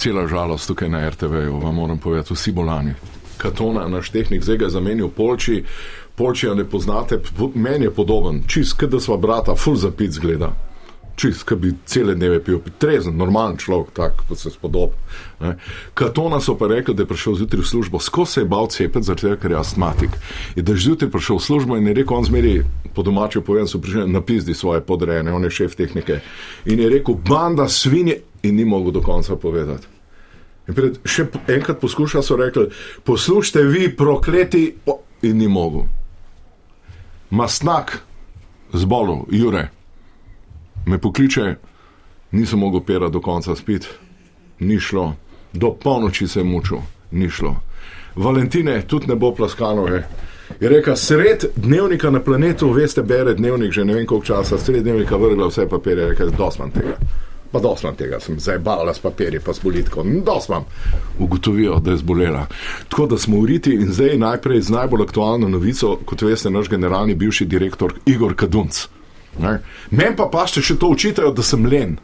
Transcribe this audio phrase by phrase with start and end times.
[0.00, 2.94] Cela žalost tukaj na RTV-ju, vam moram povedati, vsi bolani.
[3.36, 5.64] Katona, naš tehnik, zdaj ga je zamenil Polči,
[6.20, 10.50] Polčija ne poznate, po- meni je podoben, čist, kot da sva brata, full zapit zgleda.
[11.16, 14.92] Čist, kot bi cele dneve pil, trezen, normalen človek, tak, kot se spodob.
[15.94, 19.06] Katona so pa rekli, da je prišel zjutraj v službo, skozi se je bal cepeti,
[19.06, 20.18] zaradi tega, ker je astmatik.
[20.56, 22.52] In da je zjutraj prišel v službo in je rekel, on zmeri,
[22.94, 26.20] po domačem povedan, so prišli napizdi svoje podrejene, on je šef tehnike.
[26.68, 29.88] In je rekel, banda svinje in ni mogel do konca povedati.
[30.68, 32.68] In pred, še enkrat poskušal, so rekli:
[33.04, 34.66] Poslušajte, vi prokleti,
[35.22, 35.88] in ni mogel.
[37.30, 37.98] Masnak,
[38.72, 39.68] zbolel, Jure,
[40.86, 41.54] me pokliče,
[42.30, 43.86] nisem mogel pera do konca spiti,
[44.58, 45.14] ni šlo,
[45.52, 46.78] do polnoči se je mučil,
[47.10, 47.56] ni šlo.
[48.16, 49.86] Valentine, tudi ne bo plaskano.
[49.86, 50.08] Je.
[50.60, 54.82] Je rekel, sred dnevnika na planetu, veste, bere dnevnik že ne vem koliko časa, sred
[54.82, 56.96] dnevnika vrgla vse papirje, rekel, dosman tega.
[57.52, 60.04] Pa dosman tega, sem zdaj bala s papirji, pa s bolitko.
[60.26, 60.64] Dosman.
[61.18, 62.46] Ugotovijo, da je zbolela.
[62.88, 67.14] Tako da smo uriti in zdaj najprej z najbolj aktualno novico, kot veste, naš generalni
[67.14, 68.86] bivši direktor Igor Kadunc.
[69.90, 71.98] Meni pa pašte še to učitajo, da sem len.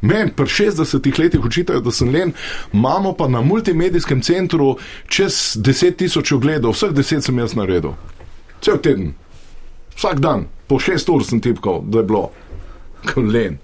[0.00, 2.32] Meni pri 60 letih učitajo, da sem len,
[2.72, 4.76] imamo pa na multimedijskem centru
[5.08, 7.96] čez 10 tisoč ogledov, vseh 10 sem jaz naredil.
[8.60, 9.14] Cel teden,
[9.96, 12.28] vsak dan, po 6 ur sem tipkal, da je bilo,
[13.08, 13.56] kot len.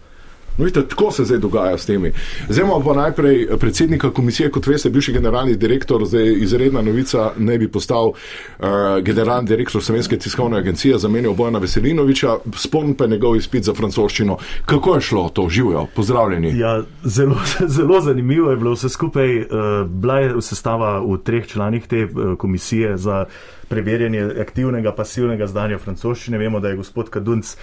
[0.58, 2.12] No, vidite, tako se zdaj dogaja s temi.
[2.48, 7.59] Zdaj imamo pa najprej predsednika komisije, kot veste, bivši generalni direktor, zdaj izredna novica, ne
[7.59, 8.67] bi postal uh,
[9.03, 14.36] generalni direktor Slovenske tiskovne agencije, zamenjal Bojana Veselinoviča, spomnim pa njegov izpit za francoščino.
[14.67, 16.59] Kako je šlo to, živijo, pozdravljeni.
[16.59, 17.37] Ja, zelo,
[17.77, 19.41] zelo zanimivo je bilo vse skupaj.
[19.41, 19.47] Uh,
[19.88, 23.25] bila je sestava v treh članih te uh, komisije za
[23.72, 26.38] preverjanje aktivnega, pasivnega znanja francoščine.
[26.38, 27.59] Vemo, da je gospod Kadunc uh,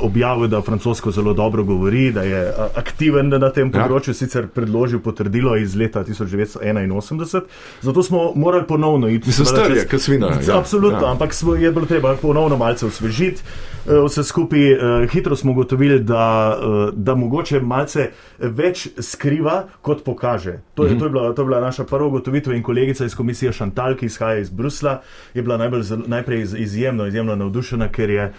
[0.00, 3.78] objavil, da francosko zelo dobro govori, da je uh, aktiven na tem Ja.
[3.78, 4.14] področju, ja.
[4.16, 7.40] sicer predložil potrdilo iz leta 1981.
[7.82, 9.28] Zato smo morali ponovno iti.
[9.28, 10.58] Mislim, seveda, star je, čez- kot svina, ja.
[10.58, 11.10] Absolutno, Ja.
[11.10, 13.42] ampak smo, je bilo treba ponovno malce osvežiti
[13.86, 14.64] eh, vse skupaj.
[14.64, 14.78] eh,
[15.08, 16.64] Hitro smo ugotovili, da, eh,
[16.94, 18.08] da mogoče malce
[18.40, 20.54] več skriva, kot pokaže.
[20.74, 20.98] To je, Mhm.
[20.98, 24.06] to je, bila, to je bila naša prva ugotovitev in kolegica iz komisije Šantal, ki
[24.06, 25.00] izhaja iz Brusla,
[25.34, 28.32] je bila najbolj, najprej iz- izjemno, izjemno navdušena, ker je.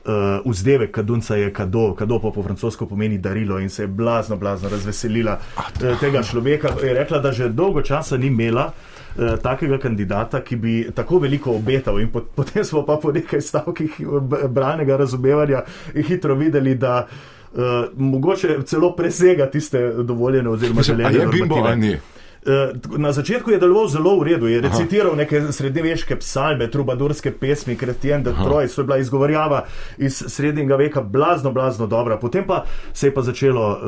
[0.00, 4.36] Uh, vzdevek kadunca je kado, kado pa po francosko pomeni darilo in se je blazno,
[4.36, 6.70] blazno razveselila uh, tega človeka.
[6.82, 11.52] Je rekla, da že dolgo časa ni imela uh, takega kandidata, ki bi tako veliko
[11.52, 12.00] obetal.
[12.00, 15.62] In pot, potem smo pa po nekaj stavkih eh, branega razumevanja
[16.08, 17.06] hitro videli, da
[17.52, 17.60] uh,
[17.96, 21.72] mogoče celo presega tiste dovoljene oziroma želene je bimbo normative.
[21.72, 21.96] ali ni?
[22.46, 27.76] Eh, Na začetku je deloval zelo v redu, je recitiral neke srednjeveške psalme, trubadurske pesmi,
[27.76, 29.66] Kretien de Troj, so bila izgovorjava
[29.98, 32.16] iz srednjega veka, blazno, blazno dobra.
[32.16, 33.78] Potem pa se je pa začelo uh,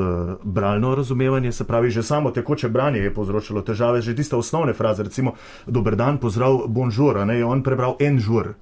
[0.45, 5.03] bralno razumevanje, se pravi, že samo tekoče branje je povzročilo težave, že tiste osnovne fraze,
[5.03, 5.33] recimo
[5.67, 8.53] dober dan, pozdrav, bonjour, ne, je on prebral en žur.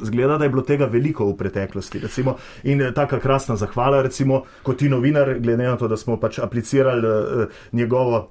[0.00, 1.98] Zgleda, da je bilo tega veliko v preteklosti.
[1.98, 6.16] Recimo, in eh, taka krasna zahvala, recimo, kot ti novinar, glede na to, da smo
[6.16, 8.28] pač aplicirali uh, njegovo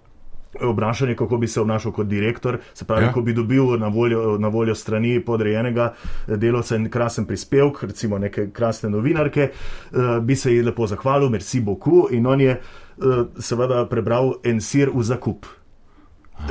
[0.61, 3.13] obnašanje, kako bi se obnašal kot direktor, se pravi, Ja.
[3.13, 5.93] ko bi dobil na voljo, na voljo strani podrejenega
[6.27, 9.51] eh, delovca en krasen prispevek, recimo neke krasne novinarke, eh,
[10.21, 12.61] bi se ji lepo zahvalil, merci beaucoup, in on je eh,
[13.39, 15.45] seveda prebral en sir v zakup.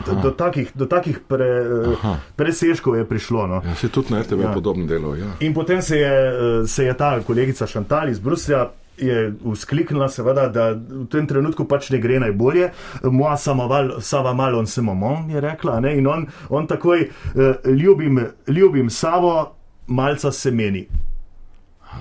[0.07, 1.47] Do, do takih, do takih pre,
[1.95, 3.47] eh, presežkov je prišlo.
[3.47, 3.63] No.
[3.65, 4.53] Ja, se tudi na RTV ja.
[4.53, 5.15] Podobno delo.
[5.15, 5.27] Ja.
[5.41, 6.33] In potem se je,
[6.67, 8.67] se je ta kolegica Šantal iz Bruslja.
[8.97, 12.71] Je uskliknila, seveda, da v tem trenutku pač ne gre najbolje.
[13.13, 15.81] Moja samoval, sama malo on se momon, je rekla.
[15.85, 15.99] Ne?
[15.99, 19.53] In on, on takoj, eh, ljubim, ljubim Savo,
[19.87, 20.87] malca se meni.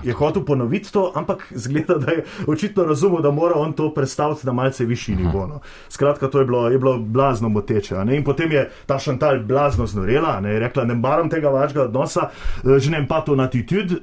[0.04, 4.46] Je hotel ponoviti to, ampak zgleda, da je očitno razumel, da mora on to predstaviti
[4.46, 5.46] na malce višji nivo.
[5.46, 5.60] No.
[5.88, 8.04] Skratka, to je bilo, je bilo blazno moteče.
[8.04, 8.16] ne.
[8.16, 12.28] In potem je ta šantal blazno znorela, ne je rekla: Ne maram tega vašega odnosa,
[12.30, 13.96] eh, ženem pa to attitude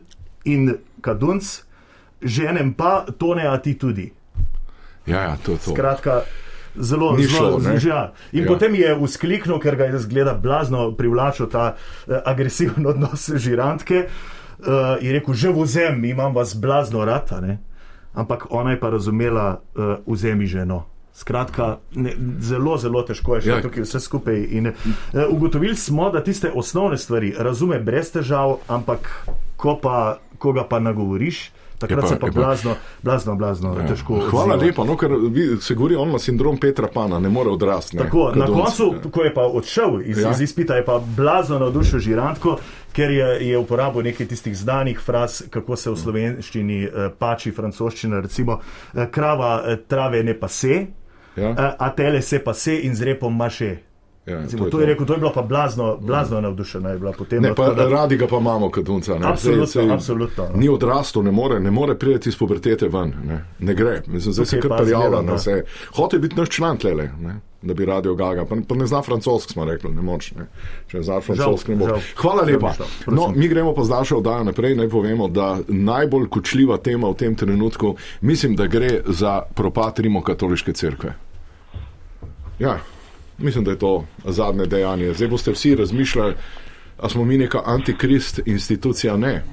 [0.46, 1.62] in kadunc,
[2.24, 4.12] ženem pa to ne attitudi.
[5.06, 5.72] Ja, ja, to je to.
[5.72, 6.22] Skratka,
[6.76, 7.76] zelo, Ni zelo ne?
[7.80, 8.12] ja.
[8.32, 8.48] In Ja.
[8.48, 11.76] potem je uskliknil, ker ga je zgleda blazno privlačil ta
[12.08, 14.08] eh, agresiven odnos žirantke.
[14.56, 17.60] Uh, je rekel, že vzem, imam vas blazno rata, ne?
[18.14, 20.86] ampak ona je pa razumela, uh, vzemi ženo.
[21.12, 23.62] Skratka, ne, zelo, zelo težko je še Ja.
[23.62, 24.38] tukaj vse skupaj.
[24.52, 24.76] In, uh,
[25.28, 29.28] ugotovili smo, da tiste osnovne stvari razume brez težav, ampak
[29.58, 29.98] ko, pa,
[30.38, 31.52] ko ga pa nagovoriš,
[31.84, 33.88] takrat pa- se pa pa- blazno, blazno, blazno ja.
[33.88, 34.20] težko.
[34.26, 34.68] Hvala odziva.
[34.68, 37.98] lepa, no, ker vi- se govori, on ima sindrom Petra Pana, ne more odrasti.
[37.98, 38.54] Tako, kot na on.
[38.56, 40.24] koncu, ko je pa odšel iz, Ja.
[40.24, 40.32] ja.
[40.32, 42.58] iz izpita, je pa blazno navdušil Žirantko,
[42.92, 48.20] ker je, je uporabil nekaj tistih znanih fraz, kako se v slovenščini eh, pači francoščina,
[48.20, 48.60] recimo
[48.94, 50.86] eh, krava eh, trave ne pa se,
[51.36, 51.76] Ja?
[51.80, 53.78] a tele se pa se in z repom maše.
[54.26, 57.42] Ja, Recimo, to je rekel, to je bilo pa blazno, blazno navdušena je bila potem.
[57.42, 59.16] Ne, no, pa da- radi ga pa imamo kot unca.
[59.16, 59.28] ne.
[59.28, 60.58] Absolutno, Saj- saj absolutno, no.
[60.58, 63.14] Ni odrastel, ne more, ne more priti iz pubertete ven.
[63.24, 64.02] Ne, ne gre.
[64.08, 65.64] Mislim, zdaj se Tukaj kar prijavlja na vse.
[65.96, 68.46] Hoče biti naš član tlele, ne, da bi radio Gaga.
[68.46, 70.32] Pa, pa ne zna francosko, smo rekli, ne moč.
[70.32, 70.48] Ne.
[70.88, 71.88] Če ne zna francosko, ne bo.
[71.88, 72.00] žal.
[72.16, 72.74] Hvala Žal lepa.
[72.78, 73.16] prosim.
[73.16, 74.76] No, mi gremo pa z našo oddajo naprej.
[74.76, 80.74] Naj povemo, da najbolj kočljiva tema v tem trenutku, mislim, da gre za propad Rimokatoliške
[80.74, 81.14] cerkve.
[82.60, 82.80] Ja,
[83.38, 85.14] mislim, da je to zadnje dejanje.
[85.14, 86.34] Zdaj boste vsi razmišljali,
[86.98, 89.18] a smo mi neka antikrist institucija.
[89.18, 89.44] Ne.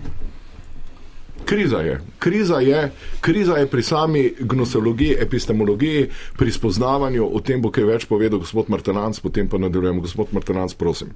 [1.44, 2.00] Kriza je.
[2.18, 8.06] Kriza je, kriza je pri sami gnosologiji, epistemologiji, pri spoznavanju, o tem bo kaj več
[8.06, 10.00] povedal gospod Martenanc, potem pa nadaljujemo.
[10.00, 11.10] Gospod Martenanc, prosim.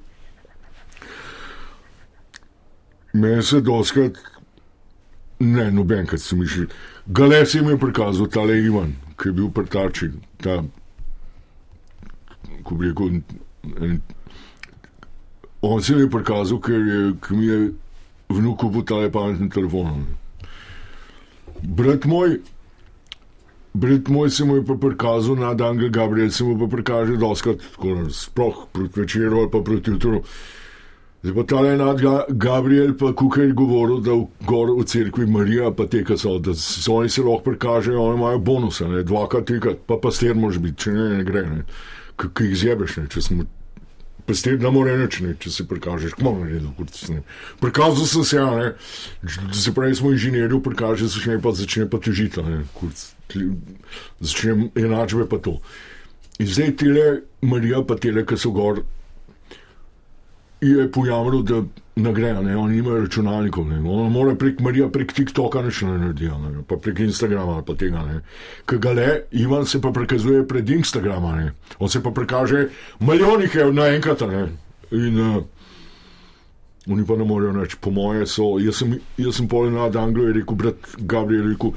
[3.13, 4.17] Meni se doskrat,
[5.39, 6.65] ne, nobenkrat se mi še,
[7.07, 10.09] gale si mi je prikazal tale Ivan, ki je bil prtači,
[10.43, 10.57] ta,
[12.65, 13.21] ko bi rekel,
[13.77, 13.99] en,
[15.61, 17.61] on se mi je prikazal, ker je, ki mi je
[18.33, 20.03] vnuku po tale pametnem telefonu.
[21.61, 22.39] Brat moj,
[23.73, 27.63] brat moj se mu je pa prikazal nad Angel Gabriel, se mu pa prikaže doskrat,
[27.75, 30.21] tako, sploh proti večeru ali pa proti jutru.
[31.25, 35.87] Zdaj pa ta enad Gabriel, pa kukaj govoril, da v, gor v cerkvi Marija, pa
[35.89, 39.79] te, ki so, da so oni se lahko prikažejo, oni imajo bonuse, ne, dvakrat, trikrat,
[39.89, 41.63] pa pastir moraš biti, če ne, ne gre, ne,
[42.17, 43.45] ki jih zjebeš, ne, če smo.
[44.25, 47.19] Pastir ne more nič, ne, če se prikažeš, kmo naredil, kot se ne.
[47.61, 48.71] Prikazal sem se, a ne,
[49.53, 53.51] se pravi, smo inženirji, prikaže se ne, pa začne pa težiti, ne, kurc, tli-
[54.25, 55.59] začne enačbe pa to.
[56.41, 57.05] In zdaj tele
[57.45, 58.81] Marija, pa tele, ki so gor,
[60.69, 61.61] je pojavilo, da
[61.95, 65.97] ne gre, ne, oni nimajo računalnikov, ne, ona mora prek Marija, prek TikToka nič ne
[65.97, 68.19] naredijo, ne, pa prek Instagrama ali pa tega, ne.
[68.67, 72.67] Ker ga le, Ivan se pa prikazuje pred Instagrama, ne, on se pa prikaže
[72.99, 74.47] milijonih je naenkrat, ne,
[74.91, 75.37] in uh,
[76.91, 80.29] oni pa ne morejo več, po moje so, jaz sem, jaz sem pol nad Anglijo,
[80.29, 81.73] je rekel, brat Gabriel, je rekel,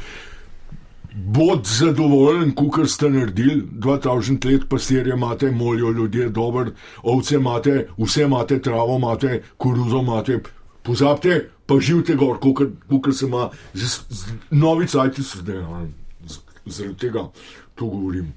[1.27, 6.71] Bod zadovoljen, kukar ste naredili, 2000 let pastirje imate, molijo ljudje, dober,
[7.03, 10.39] ovce imate, vse imate, travo imate, koruzo imate,
[10.83, 12.39] pozabite, pa živite gor,
[12.89, 15.65] kukar se ima, z, z, novi cajti so zdaj,
[16.67, 17.29] zaradi tega
[17.75, 18.33] to govorim.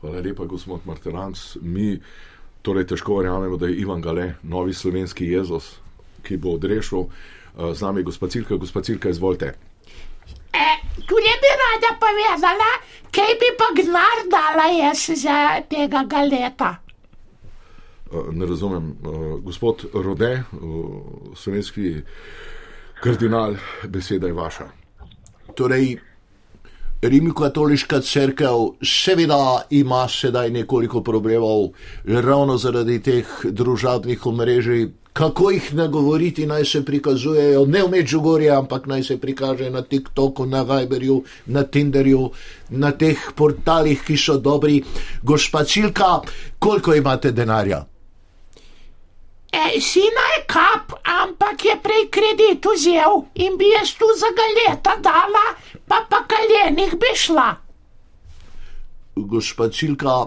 [0.00, 1.56] Hvala lepa, gospod Martenanc.
[1.62, 2.00] Mi
[2.62, 5.76] torej težko verjamemo, da je Ivan Gale, novi slovenski Jezus,
[6.22, 7.06] ki bo odrešil.
[7.72, 9.54] Z nami gospod Cilka, gospod Cilka, izvolite.
[10.52, 10.68] E,
[11.06, 12.70] tudi bi rada povedala,
[13.10, 16.76] kaj bi pa gnar dala jaz za tega galeta.
[18.12, 18.90] Eh, Ne razumem.
[18.90, 20.42] Eh, Gospod Rode, eh,
[21.34, 21.94] slovenski
[23.02, 23.54] kardinal,
[23.88, 24.68] beseda je vaša.
[25.54, 25.96] Torej,
[27.02, 28.50] Rimokatoliška crkva
[28.82, 31.68] seveda ima sedaj nekoliko problemov,
[32.04, 34.88] ravno zaradi teh družabnih omrežij.
[35.16, 40.44] Kako jih nagovoriti, naj se prikazujejo ne v Medžugorje, ampak naj se prikaže na TikToku,
[40.46, 42.30] na Viberju, na Tinderju,
[42.76, 44.82] na teh portalih, ki so dobri.
[45.22, 46.20] Gospa Cilka,
[46.58, 47.78] koliko imate denarja?
[49.52, 54.98] E, sina je kap, ampak je prej kredit vzel in bi jaz tu za galeta
[55.00, 55.46] dala,
[55.88, 57.56] pa pa kaljenih bi šla.
[59.16, 60.26] gospa Cilka,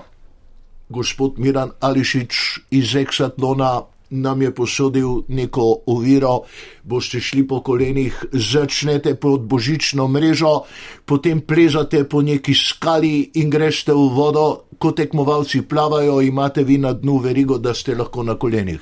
[0.90, 6.42] gospod Miran Ališič iz Exatlona nam je posodil neko oviro,
[6.84, 10.64] boste šli po kolenih, začnete pod božično mrežo,
[11.06, 16.94] potem plezate po neki skali in greste v vodo, ko tekmovalci plavajo, imate vi na
[16.94, 18.80] dnu verigo, da ste lahko na kolenih.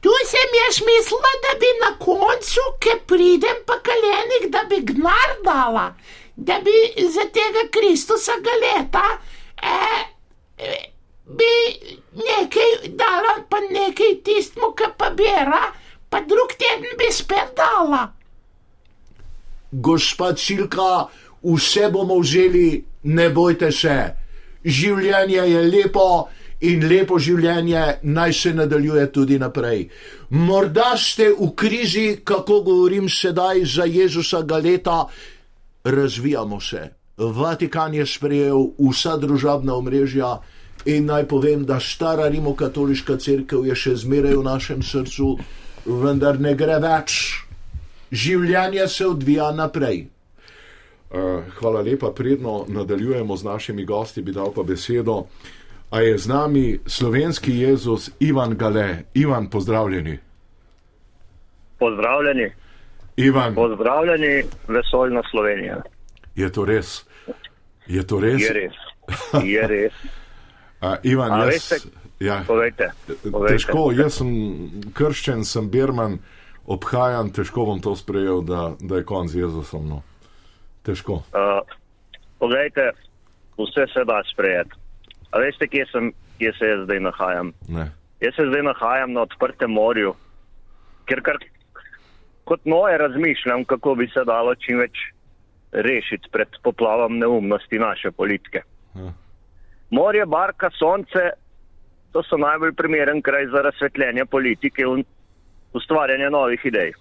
[0.00, 5.32] Tu sem jaz mislila, da bi na koncu, ki pridem pa kaljenih, da bi gnar
[5.44, 5.88] dala,
[6.36, 9.02] da bi za tega Kristusa galeta,
[9.62, 9.74] e,
[10.58, 10.97] e,
[11.28, 11.54] bi
[12.14, 15.62] nekaj dala, pa nekaj tistmu, ki pa bira,
[16.08, 18.08] pa drug teden bi spet dala.
[19.72, 21.08] Gospa Cilka,
[21.42, 23.98] vse bomo vzeli, ne bojte se.
[24.64, 26.28] Življenje je lepo
[26.66, 29.88] in lepo življenje naj se nadaljuje tudi naprej.
[30.30, 35.04] Morda ste v krizi, kako govorim sedaj za Jezusa Galeta,
[35.84, 36.88] razvijamo se.
[37.18, 40.38] Vatikan je sprejel vsa družabna omrežja
[40.88, 45.36] in naj povem, da stara rimokatoliška crkva je še zmeraj v našem srcu.
[45.88, 47.44] vendar ne gre več.
[48.12, 50.08] Življenje se odvija naprej.
[51.08, 55.26] Uh, hvala lepa, predno nadaljujemo z našimi gosti, bi dal pa besedo.
[55.90, 59.08] A je z nami slovenski Jezus Ivan Gale.
[59.14, 60.18] Ivan, pozdravljeni.
[61.78, 62.50] Pozdravljeni,
[63.16, 65.82] Ivan, pozdravljeni, vesoljna Slovenija.
[66.34, 67.04] je to res?
[67.86, 68.42] Je to res?
[68.42, 68.74] Je res.
[69.44, 69.92] Je res.
[70.82, 72.90] Uh, Ivan, A jaz, veste- ja, Povejte.
[73.32, 73.54] povejte.
[73.54, 74.30] težko, jaz sem
[74.94, 76.18] krščen, sem Berman,
[76.66, 79.88] obhajan, težko bom to sprejel, da, da je konc Jezusom.
[79.88, 80.02] No.
[80.86, 81.22] Težko.
[81.34, 81.60] Uh,
[82.38, 82.90] poglejte,
[83.58, 84.70] vse se da sprejeti.
[85.32, 87.52] A veste, kje, sem, kje se jaz zdaj nahajam?
[87.68, 87.90] Ne.
[88.20, 90.14] Jaz se zdaj nahajam na odprtem morju,
[91.06, 91.36] ker kar
[92.44, 94.96] kot noje razmišljam, kako bi se dalo čim več
[95.72, 98.62] rešiti pred poplavom neumnosti naše politike.
[98.94, 99.12] Ja.
[99.90, 101.30] Morje, barka, sonce,
[102.12, 105.04] to so najbolj primeren kraj za razsvetljenje politike in
[105.72, 106.92] ustvarjanje novih idej.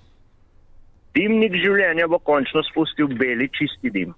[1.16, 4.14] Dimnik življenja bo končno spustil beli čisti dim.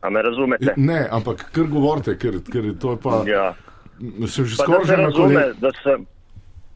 [0.00, 0.74] A me razumete?
[0.76, 3.22] ne, ampak kar govorite, ker, ker to je pa.
[3.26, 3.46] Ja.
[4.28, 6.06] Sem že da skoraj se že na da sem,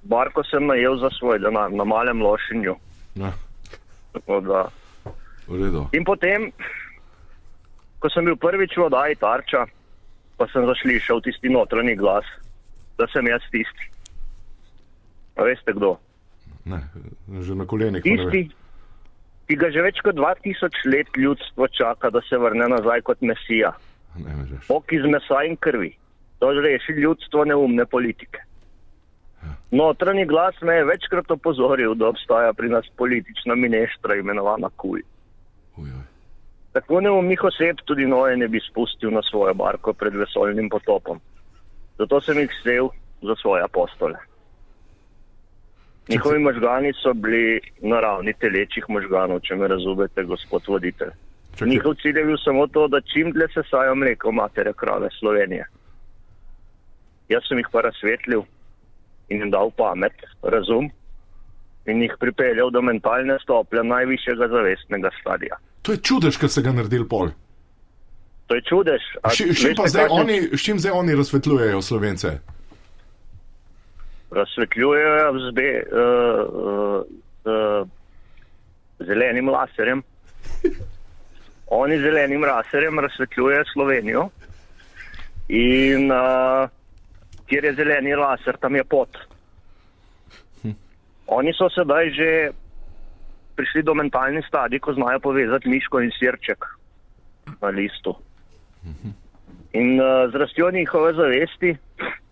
[0.03, 2.75] Barko sem najel za svoj denar, na malem lošinju.
[3.15, 3.33] Ja,
[4.13, 4.65] Tako da.
[5.93, 6.51] In potem,
[8.01, 9.67] ko sem bil prvič v oddaji tarča,
[10.41, 12.25] pa sem zaslišal tisti notranji glas,
[12.97, 13.91] da sem jaz tisti.
[15.37, 15.97] A veste kdo?
[16.65, 16.81] Ne,
[17.41, 18.05] že na kolenih.
[18.05, 18.49] Tisti,
[19.49, 23.73] ki ga že več kot 2000 let ljudstvo čaka, da se vrne nazaj kot mesija.
[24.69, 25.95] Bog iz mesa in krvi.
[26.41, 28.41] To reši ljudstvo neumne politike.
[29.71, 35.03] Notranji glas me je večkrat opozoril, da obstaja pri nas politična mineštra imenovana kuj.
[36.71, 36.81] Uj, uj.
[36.81, 41.21] Tako neumnih oseb tudi Noe ne bi spustil na svojo barko pred vesoljnim potopom.
[41.99, 42.89] Zato sem jih vzel
[43.23, 44.17] za svoje apostole.
[46.09, 51.11] Njihovi možgani so bili na ravni telečih možganov, če me razumete, gospod voditelj.
[51.53, 55.67] Čakaj, Njihov cilj je bil samo to, da čim dlje sesajo mleko matere krave Slovenije.
[57.29, 58.43] Jaz sem jih pa razsvetlil
[59.29, 60.91] in jim dal pamet, razum
[61.87, 65.57] in jih pripeljal do mentalne stopnje najvišjega zavestnega stadija.
[65.83, 67.31] To je čudež, kar ste ga naredili pol.
[68.47, 69.03] To je čudež.
[69.25, 72.41] S čim- čim pa zdaj kakšen- oni, s čim zdaj oni razsvetljujejo slovence?
[74.31, 75.99] razsvetljujejo z be, uh,
[76.47, 77.03] uh,
[77.45, 77.89] uh,
[79.01, 80.03] zelenim laserjem.
[81.67, 84.29] Oni z zelenim laserjem razsvetljujejo Slovenijo
[85.49, 86.69] in uh,
[87.47, 89.11] kjer je zeleni laser, tam je pot.
[91.27, 92.51] Oni so sedaj že
[93.57, 96.65] prišli do mentalni stadij, ko znajo povezati miško in sirček
[97.61, 98.15] na listu.
[99.73, 101.77] In uh, z rastjo njihove zavesti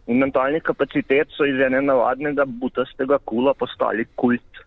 [0.06, 4.64] in mentalnih kapacitet so iz ene navadnega butastega kula postali kult.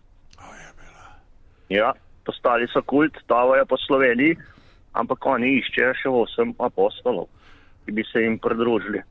[1.68, 1.92] Ja,
[2.24, 4.36] postali so kult, tavajo po Sloveniji,
[4.92, 7.28] ampak oni iščejo še osem apostolov,
[7.84, 9.02] ki bi se jim pridružili.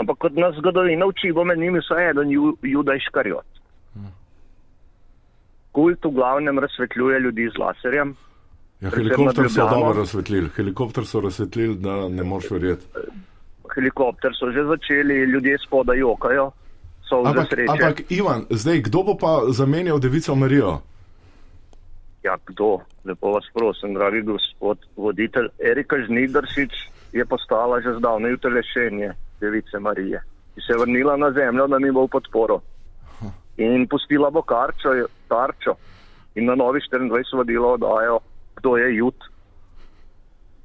[0.00, 3.48] Ampak kot nas zgodovina uči, bo med njimi vsaj eden ju, Juda Iškarjot.
[5.72, 8.16] Kult v glavnem razsvetljuje ljudi z laserjem,
[8.80, 10.48] Ja, helikopter so dobro razsvetlili.
[10.50, 12.86] Helikopter so razsvetlili, da ne moreš verjeti.
[13.68, 16.50] helikopter so že začeli, ljudje spoda jokajo,
[17.02, 17.70] so Ampak, sreče.
[17.72, 20.80] ampak, Ivan, zdaj kdo bo pa zamenjal devico Marijo?
[22.22, 22.78] Ja, kdo?
[23.04, 25.48] Lepo vas prosim, dragi gospod voditelj.
[25.60, 26.72] Erika Žnidaršič
[27.12, 29.10] je postala že zdavnaj utelešenje
[29.40, 30.20] Device Marije,
[30.54, 32.60] ki se je vrnila na zemljo, da mi bo v podporo.
[33.56, 34.94] In pustila bo karčo,
[35.28, 35.76] tarčo
[36.34, 38.18] in na novi 24 vodila oddajo,
[38.56, 39.14] kdo je jud,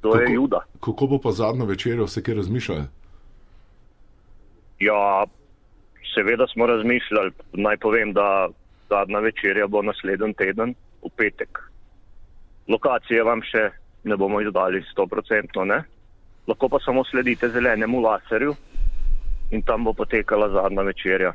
[0.00, 0.60] kdo je Kako- juda.
[0.80, 2.84] Kako bo pa zadnjo večerjo se kaj razmišljali?
[4.78, 5.24] Ja,
[6.14, 7.30] seveda smo razmišljali.
[7.52, 8.48] Naj povem, da
[8.88, 11.58] zadnja večerja bo naslednji teden, v petek.
[12.68, 13.70] Lokacije vam še
[14.04, 15.82] ne bomo izdali 100%, ne?
[16.48, 18.54] Lahko pa samo sledite zelenemu laserju
[19.50, 21.32] in tam bo potekala zadnja večerja.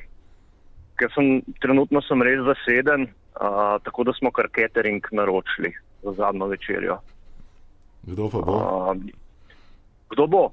[1.00, 5.74] Ker sem trenutno sem res zaseden, a, tako da smo kar catering naročili
[6.04, 6.98] za zadnjo večerjo.
[8.04, 8.54] Kdo pa bo?
[8.60, 8.96] A,
[10.14, 10.44] kdo bo?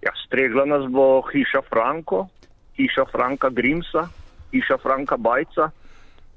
[0.00, 2.26] Ja, stregla nas bo hiša Franko,
[2.76, 4.08] hiša Franka Grimsa,
[4.52, 5.70] hiša Franka Bajca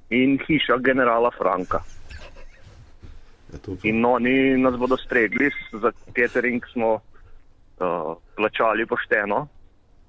[0.10, 1.80] in hiša generala Franka.
[1.80, 9.48] Ja, In oni nas bodo stregli, za catering smo uh, plačali pošteno,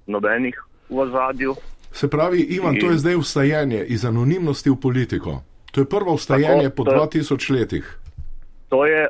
[0.06, 0.56] nobenih
[0.88, 1.54] v ozadju.
[1.94, 5.42] Se pravi, Ivan, to je zdaj vstajanje iz anonimnosti v politiko.
[5.72, 7.98] To je prvo vstajanje Tako, po to je- 2000 letih.
[8.68, 9.06] To je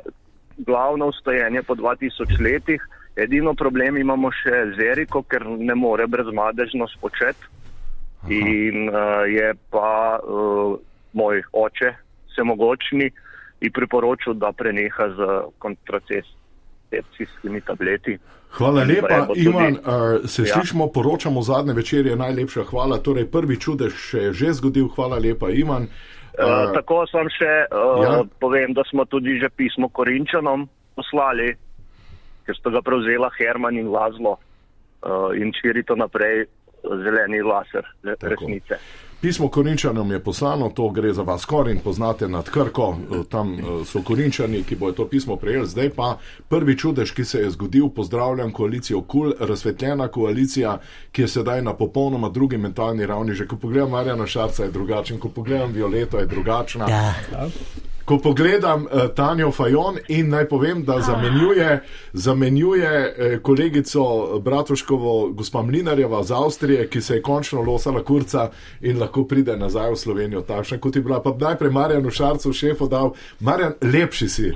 [0.57, 2.81] glavno ustojenje po 2000 letih.
[3.15, 7.47] Edino problem imamo še z Eriko, ker ne more brezmadežno spočeti.
[8.29, 10.77] In uh, je pa uh,
[11.13, 11.93] moj oče,
[12.31, 13.11] vsemogočni,
[13.61, 15.19] ji priporočil, da preneha z
[16.95, 18.17] kontracepcijskimi tableti.
[18.51, 19.73] Hvala lepa, tudi- Ivan.
[19.73, 20.47] Uh, se Ja.
[20.47, 22.97] slišimo, poročamo zadnje večer, je najlepša hvala.
[22.97, 25.83] Torej, prvi čudež se je že zgodil, hvala lepa, Ivan.
[25.83, 28.23] Uh, tako sem še uh, ja.
[28.39, 31.55] povem, da smo tudi že pismo Korinčanom poslali,
[32.45, 36.45] ker sta ga prevzela Herman in Lazlo uh, in širito naprej
[36.83, 38.75] zeleni laser re- resnice.
[39.25, 43.85] Pismo Korinčanom je poslano, to gre za vas Korin, poznate nad Krko, eh, tam eh,
[43.85, 45.67] so Korinčani, ki bojo to pismo prejeli.
[45.67, 46.17] Zdaj pa
[46.49, 50.77] prvi čudež, ki se je zgodil, pozdravljam koalicijo KUL, razsvetljena koalicija,
[51.11, 53.33] ki je sedaj na popolnoma drugi mentalni ravni.
[53.33, 56.89] Že ko pogledam Marjana Šarca je drugačen, ko pogledam Violeto je drugačna.
[56.89, 57.13] Ja.
[58.05, 61.83] Ko pogledam uh, Tanjo Fajon in naj povem, da zamenjuje,
[62.13, 68.49] zamenjuje eh, kolegico Bratuškovo, gospa Mlinarjeva z Avstrije, ki se je končno losala kurca
[68.81, 71.21] in lahko pride nazaj v Slovenijo, takšna kot je bila.
[71.23, 74.53] Pa najprej Marjanu Šarcu, šefu, dal, Marjan, lepši si.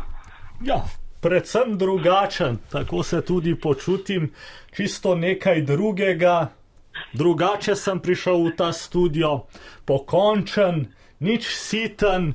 [0.62, 0.86] Ja,
[1.22, 4.32] predvsem drugačen, tako se tudi počutim,
[4.76, 6.52] čisto nekaj drugega.
[7.14, 9.48] Drugače sem prišel v ta studio,
[9.86, 10.86] pokončen,
[11.20, 12.34] nič siten,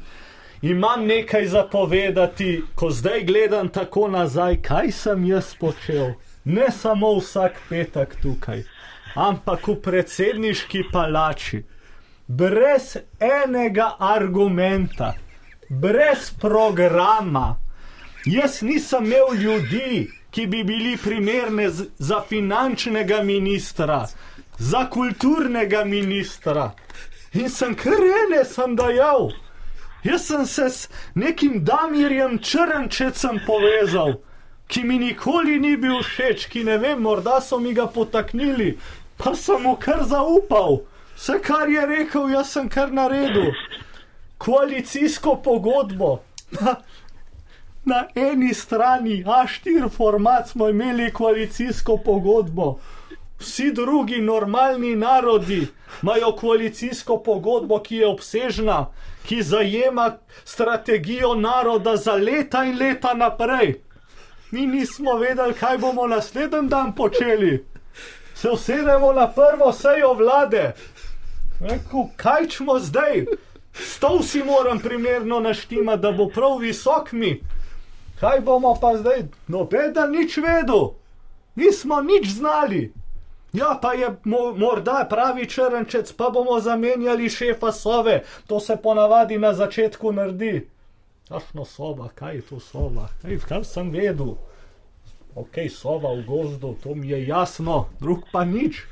[0.64, 6.14] imam nekaj zapovedati, ko zdaj gledam tako nazaj, kaj sem jaz počel.
[6.44, 8.62] Ne samo vsak petek tukaj,
[9.14, 11.62] ampak v predsedniški palači,
[12.28, 15.14] brez enega argumenta,
[15.68, 17.56] brez programa.
[18.26, 24.06] Jaz nisem imel ljudi, ki bi bili primerne z- za finančnega ministra,
[24.58, 26.70] za kulturnega ministra.
[27.32, 29.30] In sem kar ene sem dajal.
[30.04, 34.18] Jaz sem se s nekim Damirjem Črnčecem povezal,
[34.68, 38.74] ki mi nikoli ni bil všeč, ki ne vem, morda so mi ga potaknili,
[39.16, 40.82] pa sem mu kar zaupal.
[41.16, 43.52] Vse, kar je rekel, jaz sem kar naredil.
[44.38, 46.18] Koalicijsko pogodbo.
[46.60, 46.76] Na,
[47.84, 52.78] na eni strani A4 format smo imeli koalicijsko pogodbo.
[53.38, 55.66] Vsi drugi normalni narodi
[56.02, 58.86] imajo koalicijsko pogodbo, ki je obsežna,
[59.26, 63.80] ki zajema strategijo naroda za leta in leta naprej.
[64.50, 67.66] Mi nismo vedeli, kaj bomo naslednji dan počeli.
[68.34, 70.72] Se usedemo na prvo sejo vlade.
[71.60, 73.24] Rekel, kaj čmo zdaj?
[73.72, 77.40] Stol si moram primerno naštima, da bo prav visok mi.
[78.20, 79.24] Kaj bomo pa zdaj?
[79.48, 80.94] Nobeden nič vedel.
[81.54, 82.92] Nismo nič znali.
[83.54, 88.22] Ja, pa je mo morda pravi črnčec, pa bomo zamenjali šefa sove.
[88.46, 90.66] To se ponavadi na začetku naredi.
[91.28, 93.08] Kakšno soba, kaj je to soba?
[93.24, 94.34] Ej, kar sem vedel.
[95.34, 98.82] Ok, sova v gozdu, to mi je jasno, drug pa nič.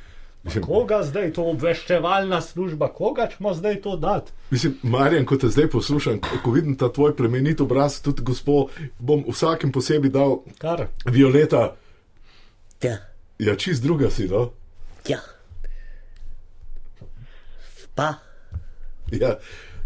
[0.45, 4.33] Pa Koga zdaj to obveščevalna služba, koga ćemo zdaj to dati?
[4.51, 8.67] Mislim, Marjan, ko te zdaj poslušam, ko vidim ta tvoj plemenit obraz, tudi gospo,
[8.99, 10.87] bom vsakem posebej dal Kar?
[11.07, 11.75] Violeta.
[12.83, 13.12] Ja.
[13.43, 14.51] Ja, čist druga si, no?
[15.05, 15.19] Ja.
[17.95, 18.15] Pa,
[19.13, 19.35] Ja,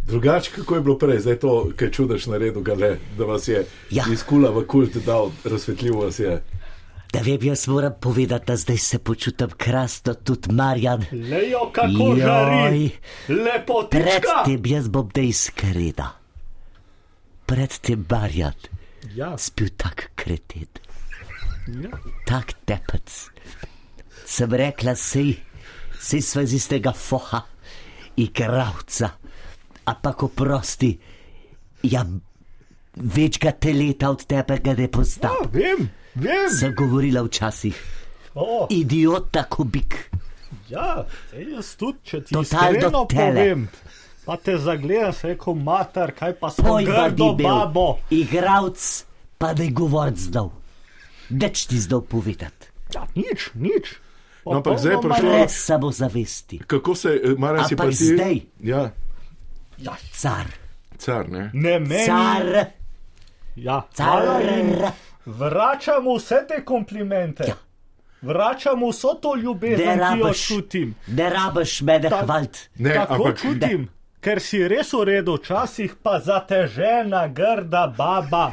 [0.02, 4.04] drugače, kako je bilo prej, zdaj to, kaj čudež naredil, gale, da vas je Ja.
[4.06, 6.36] iz kula v kult dal, razsvetljivo vas je.
[7.12, 11.04] da vem, jaz moram povedati, da zdaj se počutim krasno, tudi Marjan.
[11.12, 12.20] Lejo, kako Joj.
[12.20, 12.90] žari.
[13.28, 14.04] Lepotička.
[14.44, 16.10] Predtem jaz bom da iskrena.
[17.46, 18.52] Predtem Marjan
[19.14, 20.66] Ja, spil tak kreten,
[21.68, 21.90] ja.
[22.26, 23.30] tak tepec.
[24.26, 25.36] Sem rekla, sej,
[26.02, 27.44] sej sva iz istega foha,
[28.18, 29.10] igravca,
[29.86, 30.90] ampak oprosti,
[31.86, 32.02] ja,
[32.96, 35.30] več ga te leta od tebe ga ne poznam.
[35.36, 35.86] ja vem,
[36.16, 36.50] vem.
[36.50, 37.76] Sem govorila včasih,
[38.34, 39.94] O, idiot tako bik.
[40.68, 43.32] ja, jaz tudi, če ti Totalno tele.
[43.32, 43.68] povem.
[44.26, 47.98] Pa te zagledam, se rekel, mater, kaj pa Tvoj grdo bil, babo.
[48.10, 49.04] igravc,
[49.38, 50.50] pa da je govoriti znal.
[51.30, 52.68] Deč ti znal povedati.
[52.92, 53.94] Ja, nič, nič.
[54.46, 56.58] No, ampak zdaj je prišlo- Brez samozavesti.
[56.60, 57.94] Kako se, eh, Marjan, si pa ti?
[57.94, 58.40] zdaj.
[58.60, 58.90] Ja,
[59.78, 60.46] Ja, Car,
[60.96, 61.50] car, ne?
[61.52, 62.06] ne meni.
[62.06, 62.66] car,
[63.56, 64.22] Ja, car.
[65.26, 67.44] vračam vse te komplimente.
[67.44, 67.54] Ja.
[68.22, 70.94] Vračam vso to Ne ljubezen, ki jo čutim.
[71.08, 72.58] ne rabiš mene Ta- hvalt.
[72.76, 73.88] Ne, Tako ampak čutim,
[74.20, 78.52] ker si res v redu, včasih pa zatežena, grda baba,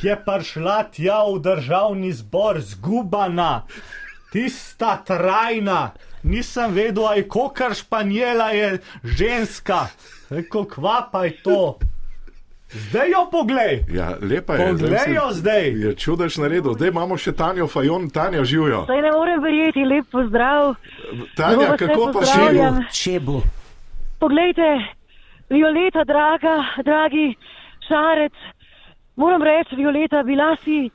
[0.00, 3.62] ki je prišla tja v državni zbor, zgubana,
[4.32, 5.90] tista trajna.
[6.22, 9.86] Nisem vedel, aj kokar španjela je ženska,
[10.30, 11.78] rekel, kva pa je to.
[12.70, 13.84] Zdaj jo poglej.
[13.90, 14.66] Ja, lepa je.
[14.68, 15.64] Poglej jo zdaj.
[15.74, 16.76] Je čudež naredil.
[16.78, 18.84] Zdaj imamo še Tanjo Fajon, Tanja živijo.
[18.86, 20.76] Zdaj ne morem verjeti, lep pozdrav.
[21.36, 22.70] Tanja, vas kako pa živijo?
[22.94, 23.42] Čebu.
[24.20, 24.68] Poglejte,
[25.50, 26.54] Violeta, draga,
[26.86, 27.34] dragi
[27.88, 28.36] šarec,
[29.16, 30.90] moram reči, Violeta, bila si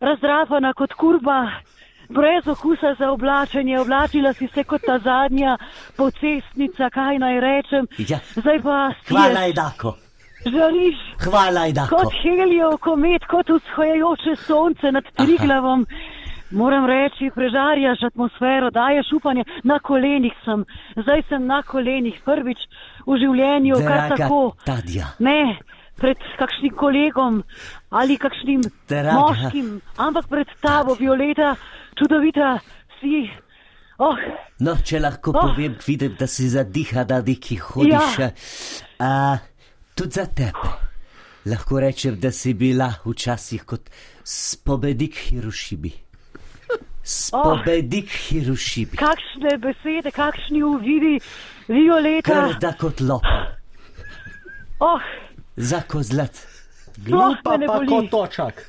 [0.00, 1.42] razdrapana kot kurba,
[2.08, 5.56] brez okusa za oblačenje, oblačila si se kot ta zadnja
[5.96, 7.86] pocestnica, kaj naj rečem.
[7.98, 8.18] Ja.
[8.34, 9.96] Zdaj pa si Hvala, Idako.
[10.44, 15.86] žališ Hvala, kot helijo komet, kot vzhajajoče sonce nad Triglavom.
[16.50, 20.64] Moram reči, prežarjaš atmosfero, daješ upanje, na kolenih sem,
[20.96, 22.58] zdaj sem na kolenih, prvič
[23.06, 24.40] v življenju, kar Draga tako.
[24.64, 25.12] Tadja.
[25.18, 25.58] Ne,
[25.98, 27.42] pred kakšnim kolegom
[27.90, 29.12] ali kakšnim Draga.
[29.12, 31.56] moškim, ampak pred tabo, Violeta,
[31.94, 32.58] čudovita
[32.98, 33.26] si.
[33.98, 34.14] Oh,
[34.60, 35.40] No, če lahko Oh.
[35.42, 38.18] povem, vidim, da si zadiha, da neki hodiš.
[38.18, 38.30] Ja.
[39.00, 39.38] A,
[39.94, 40.70] tudi za tebe.
[41.44, 43.90] Lahko rečem, da si bila včasih kot
[44.24, 45.92] spomenik Hirošimi.
[47.02, 48.96] Spomenik Hirošimi.
[48.96, 51.18] kakšne besede, kakšni uvidi,
[51.68, 52.30] Violeta.
[52.52, 53.24] Krda kot lop,
[54.80, 55.00] Oh,
[55.58, 56.46] za kozlat,
[57.06, 58.62] Glupa pa kot točak.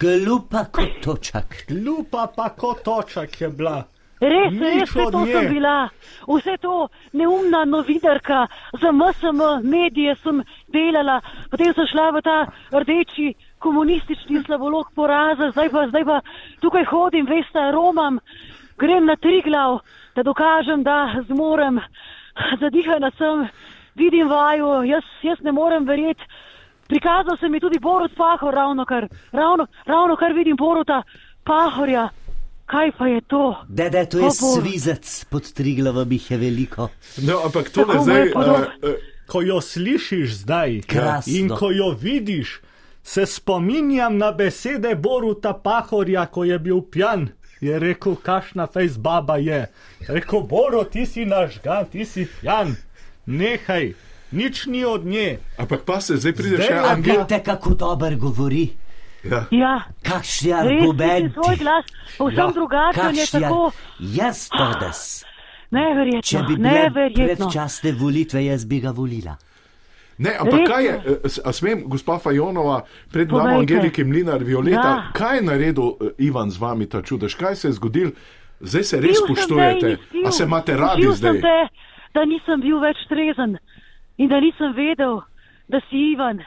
[0.00, 1.66] glupa kot točak.
[1.68, 3.84] Glupa pa kot točak je bila.
[4.20, 5.90] Res, res, vse to sem bila.
[6.24, 8.46] Vse to neumna novinarka
[8.80, 10.40] za MSM medije sem
[10.72, 12.36] delala, potem sem šla v ta
[12.72, 16.20] rdeči komunistični slavolog poraza, zdaj pa, zdaj pa
[16.64, 18.18] tukaj hodim, veste, romam,
[18.78, 19.80] grem na Triglav,
[20.16, 21.80] da dokažem, da zmorem.
[22.60, 23.48] Zadihana sem,
[23.96, 26.22] vidim vaju, jaz, jaz ne morem verjeti.
[26.88, 31.02] Prikazal se mi tudi Borut Pahor, ravno kar, ravno, ravno kar vidim Boruta
[31.44, 32.08] Pahorja.
[32.66, 33.56] Kaj pa je to?
[33.68, 34.62] Dede, to je O, Bog.
[34.62, 36.88] svizec pod Triglavom, jih je veliko.
[37.22, 38.22] No, ampak to ne zdaj.
[38.28, 38.94] Uh, uh,
[39.26, 41.32] Ko jo slišiš zdaj Krasno.
[41.32, 42.60] in ko jo vidiš,
[43.02, 47.28] se spominjam na besede Boruta Pahorja, ko je bil pijan.
[47.60, 49.66] Je rekel, kašna fejs baba je.
[50.08, 52.74] Rekel, Boro, ti si nažgan, ti si pijan.
[53.26, 53.92] Nehaj,
[54.30, 55.38] nič ni od nje.
[55.58, 57.14] ampak pa se zdaj pride Zdaj še je A Angel.
[57.14, 58.70] vidite, kako dober govori?
[59.24, 59.44] Ja.
[59.50, 61.34] Ja, Kakšni argumenti?
[61.34, 61.84] svoj glas,
[62.18, 62.52] povsem Ja.
[62.52, 63.70] drugačen je tako.
[63.98, 65.24] Jaz to des.
[65.66, 66.90] Če Neverjetno, bi bile
[67.36, 69.34] predčasne volitve, jaz bi ga volila.
[70.18, 72.78] Ne, ampak Res kaj je, eh, a smem, gospa Fajonova,
[73.12, 73.54] pred nami.
[73.58, 75.10] Angeliki Mlinar, Violeta, Ja.
[75.12, 78.10] kaj je naredil eh, Ivan z vami ta čudež, kaj se je zgodil,
[78.60, 81.40] zdaj se res spoštujete, a se imate radi zdaj?
[81.40, 81.68] te,
[82.16, 83.58] da nisem bil več trezen
[84.16, 85.20] in da nisem vedel,
[85.68, 86.40] da si Ivan.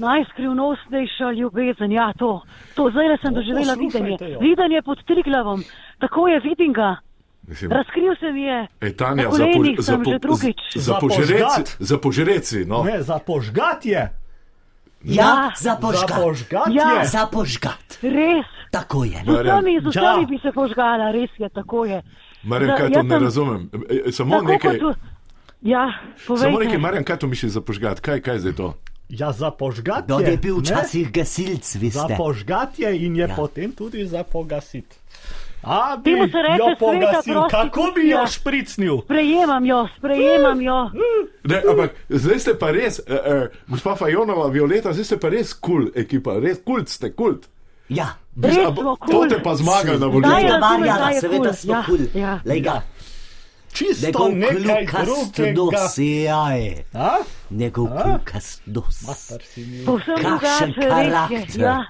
[0.00, 2.40] Najskrivnostnejša ljubezen, ja, to.
[2.74, 4.38] to zdaj le sem doživela poslušajte videnje.
[4.40, 5.60] Videnje pod Triglavom,
[5.98, 6.96] tako je vidim ga.
[7.42, 8.66] Mislim, Razkril se mi je.
[8.80, 11.76] Ej, Tanja, za, po, za, po, za, Za požreci, požgat.
[11.80, 12.82] za požreci, no.
[12.82, 14.02] Ne, za požgat je.
[15.02, 16.20] Ja, za Za požgat.
[16.22, 17.04] požgat Ja.
[17.04, 17.98] Za požgat.
[18.02, 18.46] Res.
[18.70, 19.18] Tako je.
[19.18, 19.58] Z Marjan.
[19.58, 20.26] vsemi, z vsemi Ja.
[20.26, 22.02] bi se požgala, res je, tako je.
[22.42, 23.70] Marjan, Za- kaj to jaz ne sem- razumem?
[23.88, 24.96] E, e, Samo Tako nekaj, kot
[25.62, 25.84] Ja,
[26.18, 26.42] povejte.
[26.42, 28.68] samo nekaj, Marjan, kaj to misliš za požgat, kaj, kaj je zdaj to?
[29.10, 30.30] Ja, za požgat Do je.
[30.30, 32.14] je bil včasih gasilc, Za veste.
[32.16, 33.26] požgat je in je Ja.
[33.26, 33.34] ja.
[33.34, 34.96] potem tudi za pogasiti.
[35.62, 38.98] A bi Temu se reče jo pogasil, kako bi jo špricnil?
[39.00, 40.90] Sprejemam jo, sprejemam jo.
[41.44, 45.52] Ne, ampak zdaj ste pa res, uh, uh, gospa Fajonova, Violeta, zdaj ste pa res
[45.52, 47.44] kul cool ekipa, res kult ste, kult.
[47.90, 48.06] Ja.
[48.42, 49.28] Res A bo- smo To kul.
[49.28, 51.52] te pa zmaga na Seveda, razumem, Marjana, seveda kul.
[51.54, 51.98] smo Ja, kul.
[52.14, 52.40] ja.
[52.44, 52.76] Lej ga.
[53.72, 55.04] Čisto nekaj drugega.
[55.04, 56.62] nos, jaj.
[56.94, 57.10] A?
[57.50, 57.86] Njegov
[59.44, 59.84] si mi.
[59.84, 60.30] Povsem Kakšen
[60.70, 61.10] drugače, res je.
[61.30, 61.60] karakter.
[61.60, 61.84] Ja.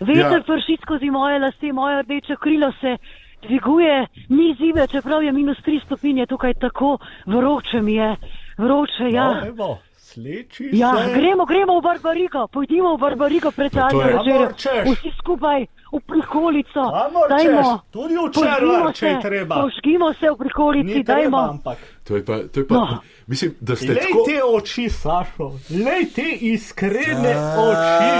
[0.00, 0.30] Veter Ja.
[0.30, 0.42] ja.
[0.42, 2.96] prši skozi moje lase, moje rdeče krilo se
[3.42, 3.96] dviguje,
[4.28, 8.16] ni zime, čeprav je minus 3 stopinje, tukaj tako vroče mi je.
[8.58, 9.44] Vroče, ja.
[9.56, 9.78] No,
[10.14, 11.12] sleči Ja, se.
[11.12, 14.92] gremo, gremo v Barbariko, pojdimo v Barbariko pred zadnjo večerjo.
[14.92, 16.82] Vsi skupaj v prikolico.
[17.28, 17.82] Dajmo.
[17.90, 19.54] Tudi v Červar, če je treba.
[19.56, 21.38] Požgimo se v prikolici, treba, dajmo.
[21.50, 21.78] ampak.
[22.02, 22.98] To je pa, to je pa No.
[23.26, 24.22] mislim, da ste Lej tako.
[24.24, 28.12] te oči, Sašo, lej te iskrene oči.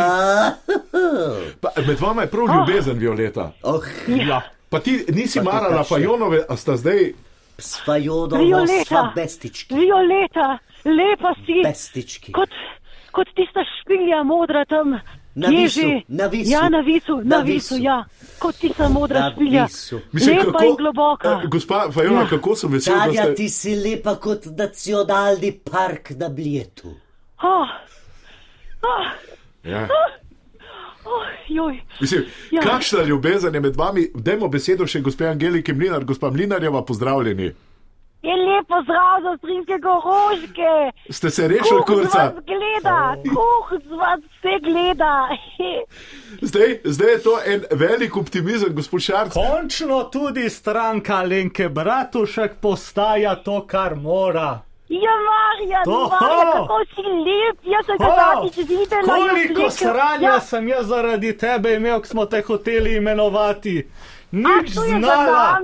[1.56, 3.52] Pa, med vama je prav ljubezen, Violeta.
[3.62, 4.40] Oh, Ja.
[4.66, 5.84] Pa ti nisi Pa marala.
[5.84, 7.12] Fajonove, a sta zdaj.
[7.58, 9.12] s Fajodovo Violeta.
[9.70, 11.62] Violeta, lepa si.
[11.64, 12.32] Bestički.
[12.32, 12.48] Kot,
[13.12, 14.98] kot tista špilja modra tam.
[15.36, 16.02] Na visu, že?
[16.08, 16.50] na visu.
[16.52, 17.82] Ja, na visu, na, Na visu, visu.
[17.82, 18.04] ja.
[18.38, 19.64] Kot tista modra Na špilja.
[19.64, 20.00] visu.
[20.12, 21.32] Lepa in globoka.
[21.34, 22.28] eh, gospa Fajona, Ja.
[22.28, 23.34] kako sem vesel, da Tadja, ste.
[23.34, 26.88] ti si lepa kot nacionalni park na Bljetu.
[27.42, 27.66] Oh,
[28.82, 29.06] oh,
[29.64, 29.88] Ja.
[31.04, 31.80] oh, joj.
[32.00, 32.60] Mislim, Ja.
[32.62, 34.10] kakšna ljubezen je med vami?
[34.14, 37.52] Dajmo besedo še gospe Angeliki Mlinar, gospa Mlinarjeva, pozdravljeni.
[38.24, 40.72] Je lepo zdrav za strinske gorožke.
[41.10, 42.32] Ste se rešili, kurca?
[42.46, 42.46] Gleda.
[42.46, 42.98] gleda,
[43.34, 45.28] kuh, vse gleda.
[46.40, 49.32] Zdaj, zdaj je to en velik optimizem, gospod Šarc.
[49.32, 54.60] Končno tudi stranka Lenke Bratušek postaja to, kar mora.
[54.88, 59.02] Ja, Marjan, To- Marjan, kako si lep, jaz sem ga zadnjič videla.
[59.16, 63.86] jaz Koliko sranja Ja, sem jaz zaradi tebe imel, ko smo te hoteli imenovati.
[64.34, 65.58] Nič za znala.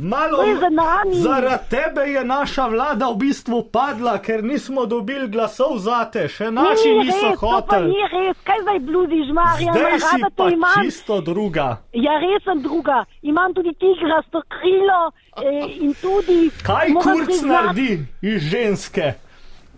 [0.00, 1.14] Malo, je za nami.
[1.14, 6.88] Zaradi tebe je naša vlada v bistvu padla, ker nismo dobili glasov zate, še naši
[6.88, 7.88] ni niso res, hoteli.
[7.88, 10.76] ni res, kaj zdaj bludiš, Marjan, Zdaj si rada te pa imam.
[10.78, 11.66] čisto druga.
[11.92, 13.04] Ja, res sem druga.
[13.22, 15.00] Imam tudi tigrasto krilo
[15.36, 16.50] eh, in tudi.
[16.62, 17.90] Kaj kurc naredi
[18.22, 19.23] iz ženske?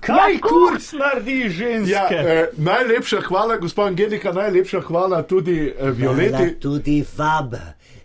[0.07, 1.92] Kaj Ja, kurc naredi ženske?
[1.92, 6.33] Ja, eh, najlepša hvala, gospod Angelika, najlepša hvala tudi eh, Violeti.
[6.33, 7.55] Hvala tudi Fab.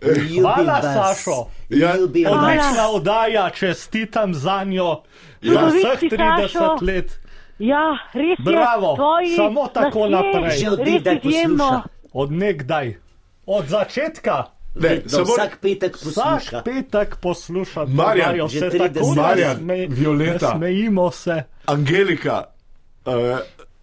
[0.02, 0.84] Ljubim Hvala, vas.
[0.94, 1.46] Sašo.
[1.68, 1.92] Ja.
[2.30, 5.02] Odlična oddaja, čestitam za njo.
[5.42, 5.52] Ja.
[5.52, 6.78] Za vseh Čudovit si, 30 Sašo.
[6.82, 7.18] let.
[7.58, 8.96] Ja, res Bravo, je.
[8.96, 10.58] Tvoji samo tako naprej.
[10.58, 11.20] Že od nekdaj.
[12.12, 12.94] Od nekdaj.
[13.46, 14.44] Od začetka.
[14.74, 16.62] Ne, samo- Vsak petek Vsak posluša.
[16.62, 17.84] petek posluša.
[17.86, 20.52] Marjan, že se 30 tako Marjan, nasme- Violeta.
[20.52, 21.42] Smejimo se.
[21.66, 22.44] Angelika,
[23.06, 23.12] uh,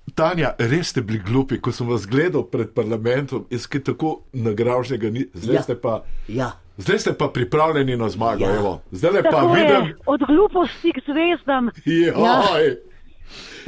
[0.10, 5.10] Tanja, res ste bili glupi, ko sem vas gledal pred parlamentom, jaz kaj tako nagražnega
[5.10, 5.62] ni, zdaj, Ja.
[5.62, 6.47] ste pa, Ja,
[6.78, 8.41] zdaj ste pa pripravljeni na zmago.
[8.41, 8.49] Ja.
[8.52, 8.73] Ja.
[8.91, 11.69] Zdaj le pa Tako vidim, je, od gluposti k zvezdam.
[11.86, 12.65] joj,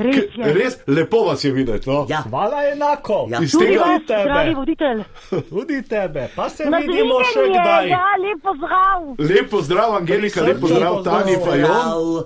[0.01, 0.53] Res je.
[0.53, 1.89] res lepo vas je videti.
[1.89, 2.05] No?
[2.09, 2.21] ja.
[2.21, 3.27] Hvala enako.
[3.29, 3.39] Ja.
[3.41, 4.23] Iz Tudi tega, vas, tebe.
[4.23, 5.03] dragi voditelj.
[5.49, 6.29] Tudi tebe.
[6.35, 7.89] Pa se Na vidimo še kdaj.
[7.89, 9.01] Ja, lepo zdrav.
[9.31, 11.35] lepo zdrav, Angelika, lepo zdrav, Tani.
[11.37, 12.23] Prav.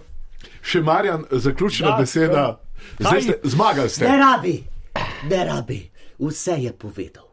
[0.62, 2.46] Še Marjan, zaključna Ja, beseda.
[3.00, 4.08] Zdaj ste, zmagali ste.
[4.08, 4.56] Ne rabi,
[5.24, 5.80] ne rabi.
[6.20, 7.26] Vse je povedal.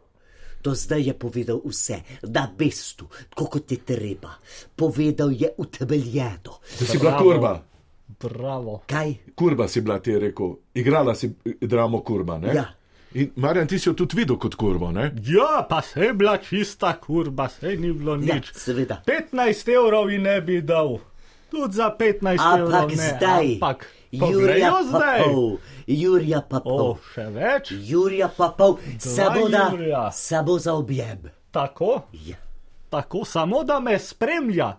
[0.60, 4.30] Do zdaj je povedal vse, na mestu, tako kot je treba.
[4.76, 6.58] Povedal je utemeljeno.
[6.80, 7.52] Da si bila kurba.
[8.24, 8.82] Bravo.
[8.86, 9.14] Kaj?
[9.34, 10.46] Kurba si bila, ti je rekel.
[10.74, 11.30] Igrala si
[11.60, 12.38] dramo kurba.
[12.38, 12.54] Ne?
[12.54, 12.64] Ja.
[13.14, 14.90] In Marjan, ti si jo tudi videl kot kurbo.
[14.90, 15.10] Ne?
[15.24, 18.52] Ja, pa se je bila čista kurba, se ni bilo Ja, nič.
[18.54, 19.02] seveda.
[19.04, 20.98] 15 evrov ji ne bi dal.
[21.50, 22.96] Tudi za 15 evrov Ampak ne.
[23.08, 25.20] zdaj, Ampak Jurija Jurija pa zdaj.
[25.24, 25.56] pol,
[25.86, 27.72] Jurija pa O, pol, še več?
[27.82, 30.10] Jurija pa pol, samo da, Jurija.
[30.12, 31.18] samo za objem.
[31.50, 32.36] Tako, Ja,
[32.90, 34.76] tako, samo da me spremlja.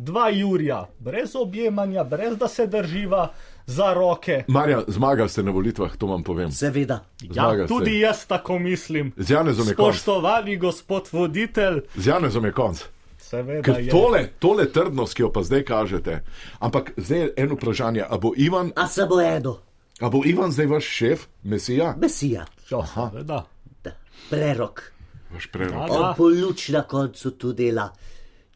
[0.00, 0.04] Ja.
[0.04, 3.32] Dva Jurija, brez objemanja, brez da se drživa
[3.66, 4.44] za roke.
[4.48, 6.50] Marjan, zmagali ste na volitvah, to vam povem.
[6.50, 7.04] seveda.
[7.20, 7.68] Ja, Zmagali ste.
[7.68, 9.12] tudi jaz tako mislim.
[9.16, 9.86] Z Janezom je konc.
[9.86, 12.84] Spoštovani gospod voditelj, Z Janezom je konc.
[13.18, 16.24] seveda Ker tole, tole trdnost, ki jo pa zdaj kažete,
[16.58, 19.58] ampak zdaj je eno vprašanje, a bo Ivan, A samo eno,
[20.00, 23.44] a bo Ivan zdaj vaš šef, mesija, mesija, Ja, seveda.
[23.84, 23.92] da.
[24.30, 24.92] prerok.
[25.32, 25.74] vaš prerok.
[25.74, 25.86] Ja.
[25.90, 27.92] On bo luč na koncu tu dela,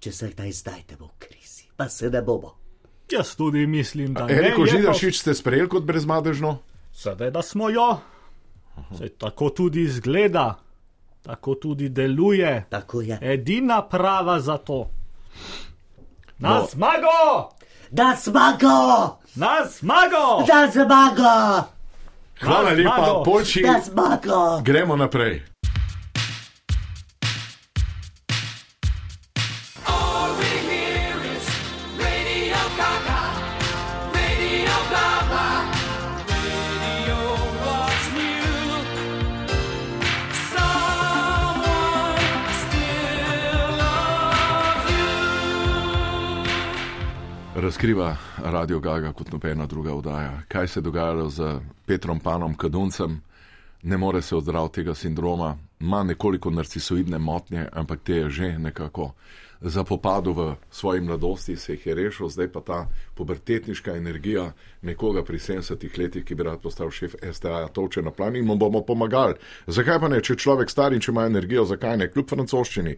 [0.01, 1.34] če se kdaj zdajte v krizi,
[1.77, 2.55] pa se ne bomo.
[3.11, 4.33] Jaz tudi mislim, da ne.
[4.35, 6.59] Eriko je pa- Židašič ste sprejeli kot brezmadežno?
[6.93, 7.99] Seveda smo jo.
[8.93, 10.55] Saj tako tudi izgleda,
[11.23, 12.65] tako tudi deluje.
[12.71, 13.19] Tako je.
[13.23, 14.91] Edina prava za to.
[16.39, 16.67] Na No.
[16.67, 17.51] zmago!
[17.91, 18.77] Da zmago!
[19.35, 20.45] Na zmago!
[20.47, 21.67] Da zmago!
[22.41, 23.23] Hvala Na lepa.
[23.25, 23.63] Polči.
[23.63, 24.61] Da zmago!
[24.63, 25.43] Gremo naprej.
[47.85, 50.43] Razkriva Radio Gaga kot nobena druga oddaja.
[50.49, 53.21] Kaj se je dogajalo z Petrom Panom Kaduncem,
[53.83, 59.13] ne more se ozdraviti tega sindroma, ima nekoliko narcisoidne motnje, ampak te je že nekako
[59.61, 65.39] zapopadel v svoji mladosti, se jih je rešil, zdaj pa ta pubertetniška energija nekoga pri
[65.39, 69.35] 70 letih, ki bi rad postal šef STA, toče na plan in mu bomo pomagali.
[69.67, 72.97] Zakaj pa ne, če človek star in če ima energijo, zakaj ne, kljub francoščini.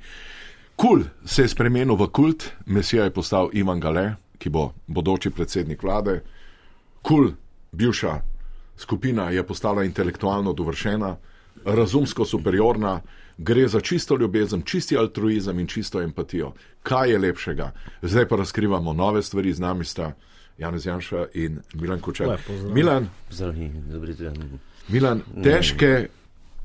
[0.77, 5.83] Kul se je spremenil v kult, mesija je postal Ivan Gale, ki bo bodoči predsednik
[5.83, 6.21] vlade.
[7.03, 7.33] Kul,
[7.73, 8.21] bivša
[8.77, 11.17] skupina je postala intelektualno dovršena,
[11.65, 13.01] razumsko superiorna,
[13.39, 16.53] gre za čisto ljubezen, čisti altruizem in čisto empatijo.
[16.83, 17.71] Kaj je lepšega?
[18.03, 20.13] Zdaj pa razkrivamo nove stvari, z nami sta
[20.59, 22.39] Janez Janša in Milan Kočer.
[22.49, 22.73] Zdrav.
[22.73, 23.09] Milan,
[24.19, 24.61] dan.
[24.89, 26.09] Milan, težke.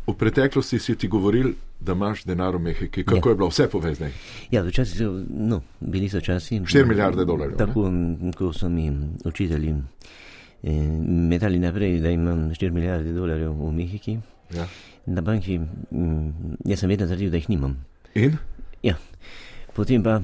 [0.04, 3.04] V preteklosti si ti govoril, da imaš denar v Mehiki.
[3.04, 4.12] Kako je bilo vse povezano?
[4.52, 6.60] Ja, včasih so, no, bili so časi.
[6.60, 7.58] 4 milijarde dolarjev, ne?
[7.58, 8.90] Tako, m, ko so mi
[9.26, 9.76] učitelji
[10.64, 10.72] eh,
[11.30, 14.18] metali naprej, da imam 4 milijarde dolarjev v Mehiki.
[14.52, 14.68] Ja.
[15.08, 15.60] Na banki,
[15.92, 16.34] m,
[16.66, 17.78] jaz sem vedno trdil, da jih nimam.
[18.16, 18.38] In
[18.84, 18.96] Ja,
[19.74, 20.20] potem pa,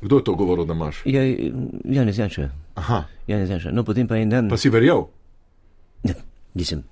[0.00, 1.02] kdo je to govoril, da imaš?
[1.06, 1.22] ja,
[1.84, 3.70] Janez Janša, Aha, Janez Janša.
[3.70, 5.06] No, potem pa en dan, pa si verjel.
[6.04, 6.14] ne,
[6.54, 6.84] nisem,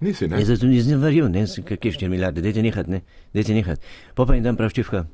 [0.00, 0.38] Nisi, ne?
[0.42, 3.02] Jaz zato nisem verjel, ne, kakšne 4 milijarde, dajte nehat, ne,
[3.34, 3.80] dajte nehat.
[4.14, 5.04] Pa pa jim dam prav ščivka,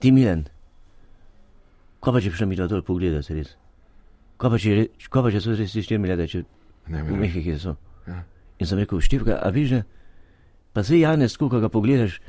[0.00, 0.46] ti Milan,
[2.00, 3.52] ko pa če bi šla mi to dol pogledati, res?
[4.40, 6.44] Ko pa če, ko pa če so res te 4 milijarde, če
[6.86, 7.18] Ne, v vem.
[7.24, 7.72] Mehiki so.
[8.06, 8.20] Ja.
[8.62, 9.82] In sem rekel, štivka, a viš, ne?
[10.72, 12.20] pa se Janez, ko ga pogledaš,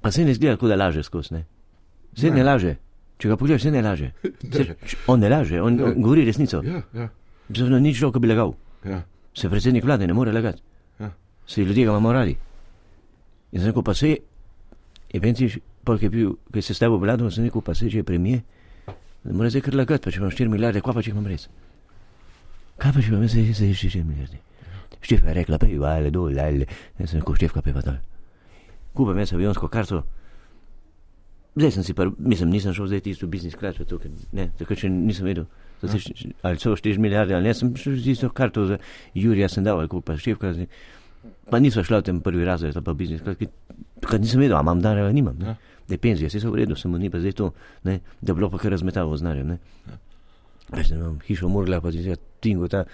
[0.00, 1.40] pa se ne zgleda, kot da laže skozi, ne.
[2.14, 2.76] Se ne laže.
[3.18, 4.12] Če ga pogledaš, se ne laže.
[4.54, 6.62] Se, č- on ne laže, on, on govori resnico.
[6.64, 7.08] Ja, ja,
[7.50, 8.54] Zato nič človek bi lagal.
[8.86, 9.02] ja.
[9.34, 10.62] Se predsednik vlade ne more lagati.
[11.00, 11.10] Ja.
[11.46, 12.36] Se ljudje ga imamo radi.
[13.52, 14.16] In sem rekel, pa se,
[15.12, 18.06] je Benciš, pa je bil, ki se stavil vlado, sem rekel, pa se, če je
[18.06, 18.42] premije,
[19.24, 21.48] ne more zdaj kar lagati, pa če imam 4 milijarde, kva pa če imam res?
[22.80, 24.38] Kaj pa če imam zdaj, zdaj 4 milijarde?
[25.00, 26.68] Števka je rekla, pej, ale dol, ale,
[27.00, 27.98] jaz sem rekel, števka pej pa dol.
[28.94, 30.04] Kupam jaz avionsko karto,
[31.56, 34.90] zdaj sem si pa, mislim, nisem šel zdaj tisto biznis krat, ker ne, takrat še
[34.92, 35.48] nisem vedel.
[35.80, 38.78] Zato, š- ali so 4 milijarde ali ne, sem šel z tisto karto za
[39.14, 40.66] Jurija, sem dal, ali kupa števka, zdaj.
[41.50, 45.14] Pa niso šla v tem prvi razred, pa biznis, krat nisem vedel, imam denar ali
[45.14, 45.36] nimam.
[45.40, 45.46] Ja.
[45.46, 45.56] Ne.
[45.88, 47.50] Da je penzija, vse so v redu, samo ni pa zdaj to,
[47.82, 49.58] ne, da bi bilo pa kar razmetavo z ne.
[50.70, 52.84] Veš, ne vem, hišo morala, pa ti se tingo ta.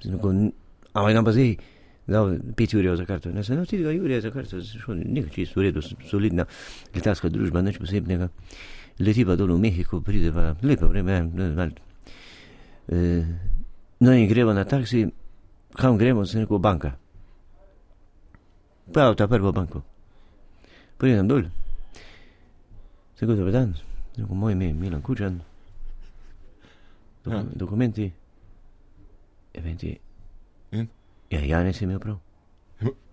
[0.00, 0.52] sem rekel, "N-
[0.94, 1.56] Ampak nam pa zdaj
[2.06, 3.30] dal 5 jurjev za karto.
[3.32, 6.46] Ne, sem no, ti ga jurje za karto, šel, nekaj čisto v redu, solidna
[6.94, 8.28] letalska družba, nič posebnega.
[9.00, 11.74] Leti pa dol v Mehiko, pride pa lepo vreme, ne, mal, e,
[14.00, 15.06] no in gremo na taksi,
[15.74, 16.96] kam gremo, sem rekel, banka.
[18.92, 19.82] Pa v ta prvo banko.
[20.98, 21.48] Pridem dol.
[23.16, 23.74] Sem rekel, dober dan,
[24.16, 25.40] rekel, moj ime je Milan Kučan.
[27.24, 27.42] Doku, Ja.
[27.54, 28.12] Dokumenti.
[29.54, 29.98] Eventi.
[30.72, 30.88] In?
[31.30, 32.18] Ja, Janez je imel prav.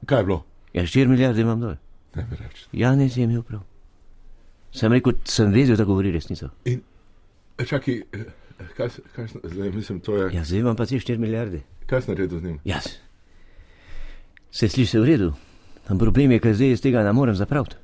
[0.05, 0.43] Kaj je bilo?
[0.73, 1.75] Ja, 4 milijarde imam dol.
[2.15, 2.65] Ne bi reči.
[2.73, 3.61] Janez je imel prav.
[4.73, 6.49] Sem rekel, sem vedel, da govori resnico.
[6.65, 6.77] E,
[7.65, 8.25] Čakaj, eh,
[8.77, 10.29] kaj, kaj, zdaj mislim, to je.
[10.35, 11.61] Ja, zdaj imam pa te 4 milijarde.
[11.85, 12.59] Kaj si naredil z njim?
[12.65, 12.87] Jaz.
[14.51, 15.33] Se sliši v redu.
[15.87, 17.75] Ampak problem je, ker zdaj iz tega ne morem zapraviti.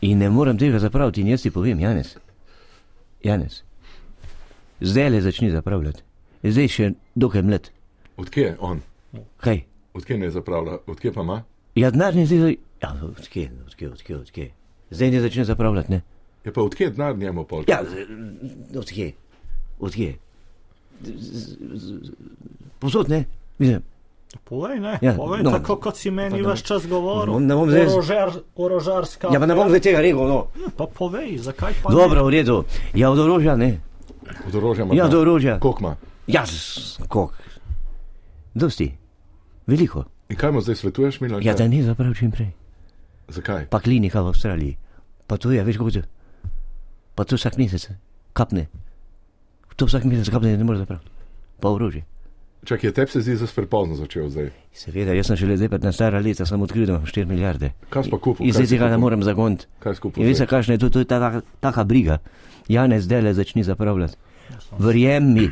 [0.00, 2.16] In ne morem tega zapraviti, in jaz ti povem, Janez.
[3.24, 3.62] Janez.
[4.80, 6.02] Zdaj le začni zapravljati.
[6.44, 7.70] Zdaj še dokaj mlad.
[8.16, 8.82] Odkje je on?
[9.40, 9.62] Kaj?
[9.94, 10.78] Odkje ne zapravlja?
[10.86, 11.42] Odkje pa ima?
[11.74, 12.56] Ja, denar ne zdaj.
[12.82, 14.50] Ja, odkje, odkje, odkje, odkje.
[14.90, 16.02] Zdaj ne začne zapravljati, ne?
[16.44, 17.64] Je pa odkje denar njemu pol?
[17.68, 17.80] Ja,
[18.78, 19.12] odkje?
[21.02, 21.56] Z-
[22.78, 23.24] Posod ne?
[23.58, 23.82] Mislim,
[24.44, 25.50] Povej, ne, Ja, povej, no.
[25.50, 27.32] tako kot si meni ne vaš čas govoril.
[27.32, 29.28] Ne bom- ne bom zdaj- Orožar, orožarska.
[29.32, 30.46] ja, pa ne bom zdaj tega rekel, no.
[30.76, 32.64] Pa povej, zakaj pa Dobro, v redu.
[32.92, 33.80] Ja, od orožja ne.
[34.44, 34.94] Od orožja ima.
[34.94, 35.56] Ja, do orožja.
[35.58, 35.92] Koliko ima?
[36.26, 36.44] Ja,
[37.08, 37.32] koliko?
[38.52, 38.92] Dosti.
[39.66, 40.04] Veliko.
[40.28, 41.40] In kaj mu zdaj svetuješ, Milan?
[41.40, 41.58] Ja, Kaj?
[41.58, 42.50] da ni zaprav čim prej.
[43.28, 43.66] Zakaj?
[43.66, 44.76] Pa klinika v Avstraliji.
[45.26, 46.02] Pa to je, veš, kako je.
[47.14, 47.88] Pa to vsak mesec
[48.32, 48.66] kapne.
[49.76, 51.10] To vsak mesec kapne, ne more zapraviti.
[51.60, 52.04] Pa orožje.
[52.66, 54.48] Čakaj, tebi se zdi, da si prepozno začel zdaj.
[54.74, 57.70] Seveda, jaz sem šele zdaj 15 stara leta, sem odkril, da imam 4 milijarde.
[57.90, 58.46] Kaj si pa kupil?
[58.46, 59.68] In Kaj zdaj si tega ne morem zagoniti.
[59.78, 60.24] Kaj si kupil?
[60.24, 60.46] In zdaj?
[60.46, 62.18] kakšna je to, to je ta, taka briga.
[62.68, 64.16] Janez, zdaj le začni zapravljati.
[64.78, 65.46] Verjem mi,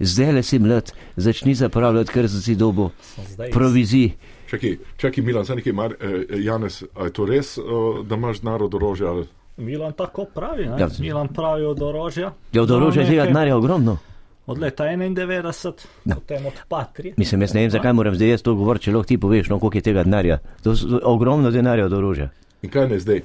[0.00, 2.90] zdaj le si mlad, začni zapravljati, ker si dobo
[3.32, 4.12] Zdaj, provizij.
[4.50, 7.62] Čakaj, čakaj, Milan, zdaj nekaj mar, eh, Janez, a je to res, eh,
[8.06, 9.08] da imaš denar od orožja?
[9.10, 9.26] ali-
[9.60, 10.76] Milan tako pravi, ne?
[10.78, 10.88] Ja.
[10.98, 12.32] Milan pravi od orožja.
[12.52, 13.98] Ja, od orožja je tega denarja ogromno.
[14.46, 15.72] Od leta 91,
[16.04, 16.14] No.
[16.14, 17.12] potem od Patri.
[17.16, 19.58] Mislim, jaz ne vem, zakaj moram zdaj jaz to govoriti, če lahko ti poveš, no,
[19.58, 20.38] koliko je tega denarja.
[20.62, 22.30] To je ogromno denarja od orožja.
[22.62, 23.20] In kaj ne zdaj?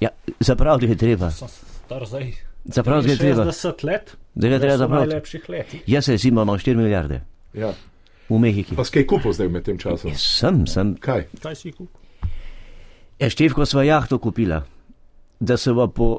[0.00, 0.08] Ja,
[0.40, 1.30] zapraviti je treba.
[1.30, 2.32] Zdaj.
[2.64, 3.44] Zapraviti je treba.
[3.44, 4.16] 60 let.
[4.34, 5.08] Da ga treba zapraviti.
[5.08, 5.82] najlepših letih.
[5.86, 7.20] Jaz se recimo imam 4 milijarde
[7.54, 7.72] Ja.
[8.28, 8.76] v Mehiki.
[8.76, 10.10] Pa skaj kupil zdaj med tem časom?
[10.10, 10.94] Ja, sem, sem.
[10.96, 11.26] Kaj?
[11.42, 12.00] Kaj si kupil?
[13.18, 14.62] Ja, števko sva jahto kupila,
[15.44, 16.18] da se va po,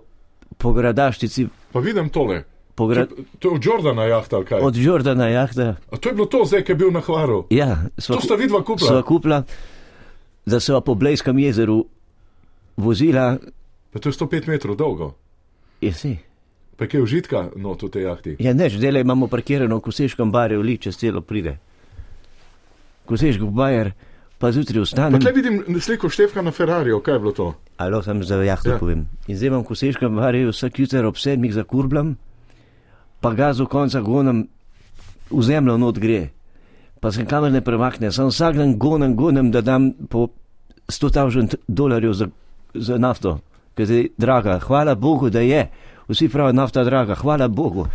[0.58, 2.44] po gradaštici, Pa vidim tole.
[2.78, 4.60] gra, To, to je od Jordana jahta kaj?
[4.62, 5.76] od Jordana jahta.
[5.92, 7.46] A to je bilo to zdaj, ki je bil na Hvaru.
[7.50, 8.88] Ja, sva, To sta vidva kupila.
[8.90, 9.44] sva kupila,
[10.46, 11.86] da se va po Blejskem jezeru
[12.76, 13.38] vozila,
[13.92, 15.16] Pa to je 105 metrov dolgo.
[15.82, 16.18] je si.
[16.76, 18.32] Pa je kaj užitka not v tej jahti.
[18.40, 21.56] Ja, neč, zdaj imamo parkirano v Koseškem barju, li čez celo pride.
[23.06, 23.92] Koseški bajer,
[24.40, 25.22] pa zjutraj vstanem.
[25.22, 27.54] tle vidim sliko Štefka na Ferrariju, kaj je bilo to?
[27.78, 28.78] Alo, sem za jahto Ja.
[28.80, 29.08] povem.
[29.28, 32.16] In zdaj imam v Koseškem barju vsak jutr ob sedmih zakurbljam,
[33.22, 34.48] pa ga z konca gonem
[35.32, 36.30] v zemljo not gre.
[37.00, 40.28] Pa se kamer ne premakne, sem vsak dan gonem, gonem, da dam po
[40.88, 42.28] 100 tisoč dolarjev za,
[42.74, 43.40] za nafto,
[43.76, 44.60] ker je draga.
[44.60, 45.70] Hvala Bogu, da je.
[46.08, 47.88] Vsi pravijo, nafta draga, hvala Bogu.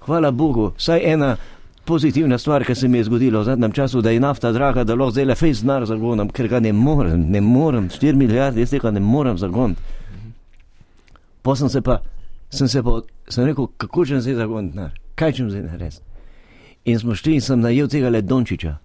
[0.00, 1.36] Hvala Bogu, saj ena
[1.84, 4.94] pozitivna stvar, ki se mi je zgodila v zadnjem času, da je nafta draga, da
[4.94, 8.70] lahko zdaj le fejs denar zagonam, ker ga ne morem, ne morem, 4 milijarde, jaz
[8.70, 9.80] tega ne morem zagoniti.
[11.42, 12.00] Pa sem se pa,
[12.50, 16.02] sem se pa, sem rekel, kako čem zdaj zagoniti denar, kaj čem zdaj narediti.
[16.84, 18.76] In smo šli in sem najel tega le Dončiča.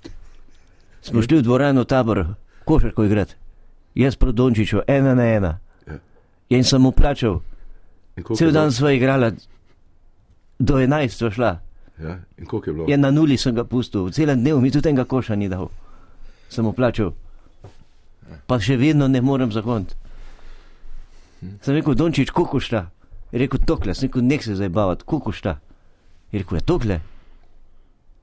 [1.02, 2.26] Smo šli v dvorano tabor,
[2.66, 3.36] košarko igrati.
[3.96, 5.60] Jaz proti Dončiću, ena na ena.
[5.88, 6.00] Ja.
[6.50, 7.40] In sem mu plačal.
[8.38, 9.32] Cel dan sva igrala,
[10.60, 11.52] do 11 sva šla.
[12.00, 12.86] Ja, in koliko je bilo?
[12.90, 15.70] Ja, na nuli sem ga pustil, cel dnev mi tudi enega koša ni dal.
[16.50, 17.14] Sem mu plačal.
[18.48, 19.96] Pa še vedno ne morem zakoniti.
[21.62, 22.88] Sem rekel, Dončić, koliko šta?
[23.32, 25.60] Je rekel, tokle, sem rekel, nek se zdaj bavati, koliko šta?
[26.32, 27.00] Je rekel, je tokle?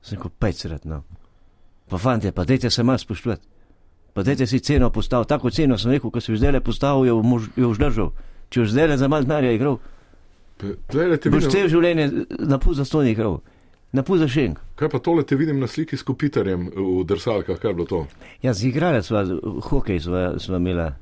[0.03, 1.03] Sem rekel, pecrat, no.
[1.89, 3.47] Pa fante, pa dajte se malo spoštovati.
[4.13, 7.07] Pa dajte si ceno postaviti, tako ceno sem rekel, ko si jo zdaj le postavil,
[7.07, 8.13] jo boš jo boš držal.
[8.49, 9.79] Če boš zdaj le za malo denarja igral,
[10.87, 12.07] Tlele te boš cel življenje
[12.45, 13.39] na pol za ston igral.
[13.93, 14.57] Na pol za šenk.
[14.75, 17.99] kaj pa tole te vidim na sliki s kopitarjem v drsalkah, kaj je bilo to?
[18.41, 19.21] Ja, zigrala sva,
[19.69, 20.95] hokej sva, sva imela,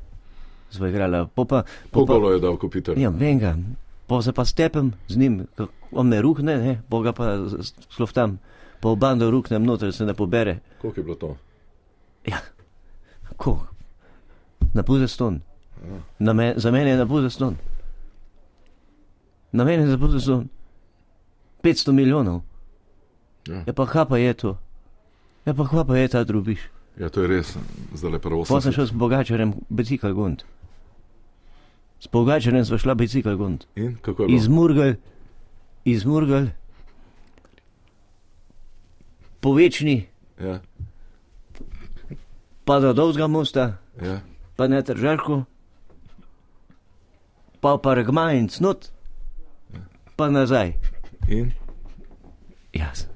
[0.69, 1.25] sva igrala.
[1.25, 2.99] Po pa, po Koliko pa, golo je dal kopitar?
[2.99, 3.55] ja, venga,
[4.07, 5.47] po se pa stepem z njim,
[5.91, 7.47] on me rukne, ne, po ga pa
[7.95, 8.39] sloftam,
[8.83, 10.59] po bando ruknem noter, se ne pobere.
[10.81, 11.37] Koliko je bilo to?
[12.27, 12.43] Ja,
[13.37, 13.59] ko?
[14.73, 15.41] Na za ston.
[16.19, 17.55] Na me, za mene je na za ston.
[19.51, 20.47] Na mene je za pol za ston.
[21.63, 22.41] 500 milijonov.
[23.47, 23.63] Ja.
[23.67, 24.57] Ja, pa kaj pa je to?
[25.45, 26.59] Ja, pa kaj pa je ta drubiš?
[26.99, 27.55] Ja, to je res,
[27.95, 30.43] zdaj le prvo Pa sem šel s bogačarjem bicikl gund.
[32.01, 33.65] S bogačarjem sva šla bicikl gund.
[33.75, 34.37] In kako je bilo?
[34.37, 34.93] Iz Murgal,
[35.85, 36.51] iz Murgal,
[39.41, 40.07] po večni,
[40.41, 40.57] Ja,
[42.65, 44.21] pa do dolgega mosta, ja.
[44.55, 45.43] pa na Tržaško,
[47.61, 48.89] pa pa Rgma in Cnot,
[50.15, 50.73] pa nazaj.
[51.29, 51.53] In?
[52.73, 53.10] Jaz.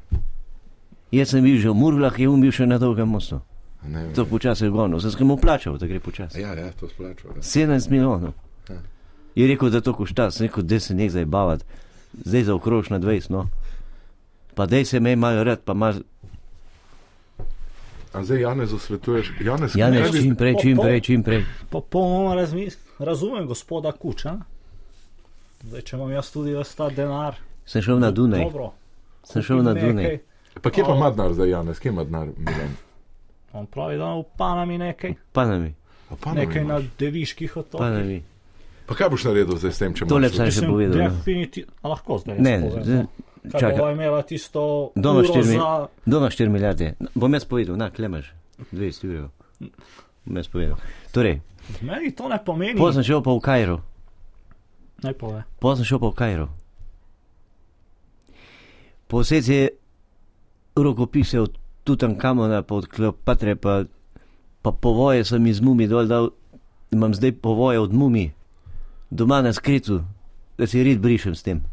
[1.16, 3.40] Jaz sem bil že v Murglah, je umil še na dolgem mostu.
[3.78, 6.42] A Ne, To počasi je gonil, sem mu plačal, da gre počasi.
[6.42, 7.32] ja, ja, to splačal.
[7.32, 7.42] Ja.
[7.42, 8.34] 17 milijonov.
[8.68, 8.82] Ja.
[9.36, 11.64] Je rekel, da to košta, sem rekel, da se ne zdaj bavati,
[12.20, 13.46] zdaj za okrož na 20, no.
[14.54, 16.02] Pa dej se me malo rad, pa malo,
[18.14, 19.32] A zdaj Janezu svetuješ?
[19.40, 21.44] Janez, Janez, bi- čim prej, čim prej, čim prej.
[21.70, 24.38] Popolnoma razmis- razumem gospoda Kuča.
[25.62, 27.36] Zdaj, če imam jaz tudi ves ta denar.
[27.66, 28.72] Sem šel na Dunaj, Dobro,
[29.24, 29.90] sem šel na nekaj.
[29.90, 30.20] Dunaj.
[30.56, 32.72] Pa kje pa ima denar zdaj Janez, kje ima denar Milan?
[33.54, 35.14] On pravi, da upana mi nekaj.
[35.32, 35.74] Pa na mi,
[36.06, 38.06] A pa ne Nekaj vem, na deviških otokih.
[38.06, 38.24] mi.
[38.86, 40.36] Pa kaj boš naredil zdaj s tem, če Tole imaš?
[40.36, 40.98] sem še povedal.
[41.00, 41.10] no.
[41.10, 42.38] Definitivno, a lahko zdaj.
[42.40, 43.08] Ne, zdaj- no.
[43.46, 43.78] Kaj čakaj.
[43.78, 45.88] bova imela tisto Doma uro štiri mi- za...
[46.06, 46.94] Doma 4 milijarde.
[47.16, 48.34] Bom jaz povedal, na, klemaš,
[48.72, 49.30] 200 evrov.
[50.26, 50.78] Bom jaz povedal.
[51.12, 51.42] Torej,
[51.82, 52.74] Meni to ne pomeni.
[52.76, 53.78] potem sem šel pa v Kajro,
[55.00, 55.44] Naj pove.
[55.58, 56.48] potem sem šel pa v Kajro.
[59.08, 59.42] Po vsej
[60.84, 63.84] rokopise od Tutankamona, pa od Kleopatre, pa,
[64.62, 66.30] pa povoje sem iz mumi dol dal,
[66.92, 68.32] imam zdaj povoje od mumi,
[69.10, 70.02] doma na skritu,
[70.58, 71.64] da si rit brišem s tem.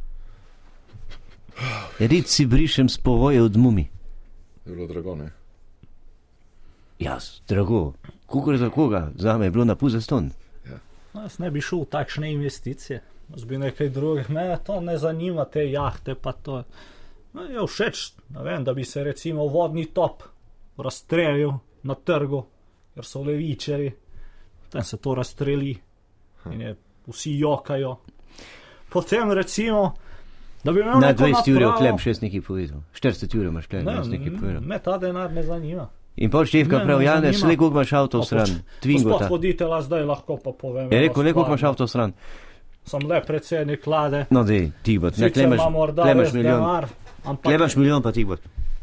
[1.98, 3.88] Rit si brišem s povoje od mumi.
[4.66, 5.30] Je bilo drago, ne?
[6.98, 7.92] Jaz, drago,
[8.26, 10.30] kukor za koga, za me je bilo na za ston.
[11.14, 13.03] Jaz ne bi šel v takšne investicije.
[13.32, 14.32] Jaz bi nekaj drugega.
[14.32, 16.62] Mene to ne zanima, te jahte pa to.
[17.35, 20.22] No, je všeč, ne vem, da bi se recimo vodni top
[20.78, 21.53] razstrelil
[21.83, 22.43] na trgu,
[22.95, 23.93] ker so levičari,
[24.70, 25.72] tam se to razstreli
[26.47, 26.74] in je,
[27.07, 27.97] vsi jokajo.
[28.89, 29.95] Potem recimo,
[30.64, 32.80] da bi imel Na neko 20 ur napravo- klem še nekaj povedal.
[32.93, 34.61] 40 ur imaš klem, Ne, nekaj povedal.
[34.62, 35.89] me ta denar ne zanima.
[36.16, 38.47] In pol števka Ne, prav, ne Janez, le koliko imaš avto stran,
[38.83, 39.09] Twingota.
[39.18, 40.93] Gospod voditelj, zdaj lahko pa povem.
[40.93, 42.12] Je rekel, le koliko imaš avto stran.
[42.85, 44.26] Sem le predsednik vlade.
[44.30, 45.61] No, dej, ti bo, ne, klemaš,
[45.95, 46.59] klemaš milijon.
[46.59, 46.89] denar,
[47.25, 48.37] ampak Klemaš milijon pa ti bo.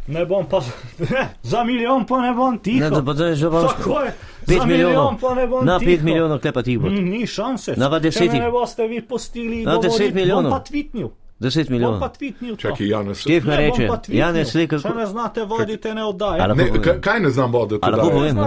[0.08, 0.62] ne bom pa,
[1.44, 2.90] za milijon pa ne bom tiho.
[2.90, 4.14] Ne, pa to je že pa Tako je,
[4.48, 4.68] 5 za milijonov.
[4.68, 5.92] milijon pa ne bom Na tiho.
[5.92, 6.90] 5 milijonov klepa ti bo.
[6.90, 7.74] Mm, Ni šanse.
[7.78, 8.34] Na pa Če desetih.
[8.34, 10.44] me ne boste vi postili, Na deset govoriti, milijonov.
[10.44, 11.10] Bom pa tvitnil.
[11.40, 12.00] 10 Bom milijonov.
[12.00, 12.56] pa tvitnil.
[12.58, 13.18] Čakaj, Janez.
[13.18, 14.20] Števka Ne, bom reče, pa tvitnil.
[14.20, 16.42] Janez, le Če ne znate voditi, ne oddaje.
[16.42, 16.66] Ali Ne,
[17.00, 17.80] kaj, ne znam voditi?
[17.82, 18.38] Lahko povem?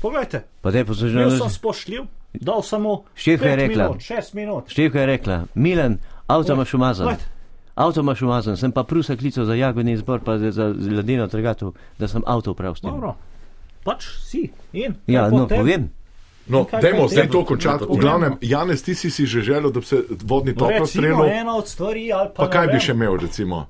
[0.00, 1.24] poglejte, Pa daj poslušaj.
[1.24, 2.02] no, sem spoštljiv,
[2.34, 3.84] dal samo Števka je 5 rekla.
[3.84, 4.64] minut, 6 minut.
[4.68, 7.16] Števka je rekla, Milan, avto imaš umazan.
[7.76, 11.74] Avto imaš umazan, sem pa prusa klical za jagodni zbor, pa za, za ledeno trgatev,
[11.98, 12.74] da sem avto upravil.
[12.82, 13.14] Dobro,
[13.84, 14.94] pač si in.
[15.06, 15.58] Ja, no, potem?
[15.58, 15.90] povem.
[16.46, 17.84] No, dajmo zdaj to končati.
[17.84, 18.00] V Povemo.
[18.00, 21.24] glavnem, Janez, ti si si že želel, da bi se vodni top Recimo razstrelil.
[21.40, 23.66] ena od stvari, ali pa, Pa kaj bi še imel, recimo?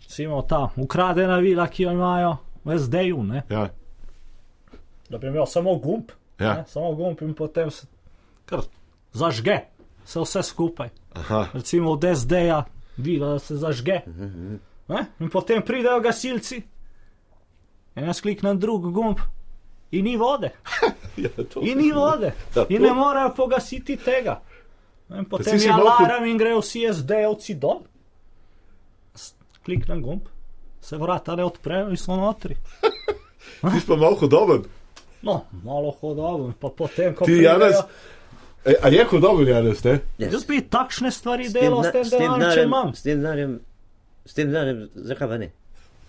[0.00, 3.42] Recimo ta ukradena vila, ki jo imajo v SD-ju, ne?
[3.50, 3.68] Ja,
[5.10, 6.54] da bi imel samo gumb, ja.
[6.54, 6.64] ne?
[6.66, 7.86] samo gumb in potem se
[8.44, 8.60] kar
[9.12, 9.60] zažge,
[10.04, 10.88] se vse skupaj.
[11.14, 11.46] Aha.
[11.52, 12.64] Recimo od SD-ja
[12.96, 14.00] vila, da se zažge.
[14.88, 15.06] Ne?
[15.20, 16.62] In potem pridejo gasilci
[17.94, 19.22] in jaz kliknem drug gumb.
[19.94, 20.50] In ni vode,
[21.16, 21.30] Ja,
[21.62, 24.40] in ni vode, Ja, in ne morejo pogasiti tega.
[25.14, 27.84] In potem je alarm in grejo vsi SD-jevci dol.
[29.64, 30.26] Kliknem gumb,
[30.82, 32.56] se vrata ne odprejo in so notri.
[33.60, 34.64] Ti si pa malo hodoben.
[35.22, 37.78] No, malo hodoben, pa potem, ko Ti, Janez,
[38.64, 39.98] e, a je hodoben, Janez, ne?
[40.18, 42.94] Jaz bi takšne stvari delal s tem s tem denarjem, če imam.
[42.94, 43.60] S tem denarjem,
[44.24, 45.50] s tem denarjem, zakaj pa ne?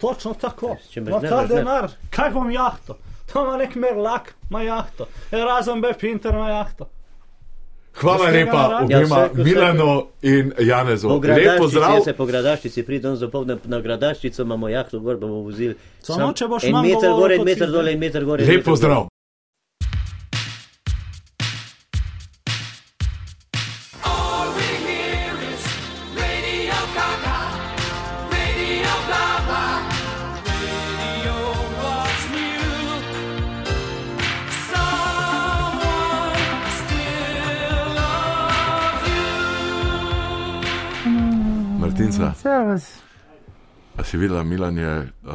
[0.02, 0.76] Točno tako.
[0.96, 1.92] No, denar, ta denar.
[2.10, 2.98] kaj bom jahto?
[3.32, 5.08] To ima nek merlak, ima jahto.
[5.32, 5.94] Razen B.
[6.00, 6.90] Pinter ima jahto.
[7.96, 8.92] Hvala lepa rabim.
[8.92, 11.08] Ja, obema, vse- Milano in Janezu.
[11.08, 11.96] Po Lep gradaščici, pozdrav.
[11.96, 15.76] jaz se po gradaščici pridem zapolne na gradaščico, imamo jahto gor, bomo vozili.
[16.04, 18.42] Samo če boš en manj meter govoril, gor, en meter dol, en meter gor.
[18.42, 18.68] en Lep
[41.96, 42.84] Martinca, Servus.
[43.96, 45.32] a si videla, Milan je uh,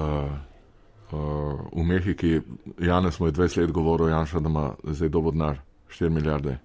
[1.13, 2.41] uh, v Mehiki,
[2.79, 5.57] Janez mu je 20 let govoril, Janša, da ima zdaj dobo denar,
[5.89, 6.59] 4 milijarde.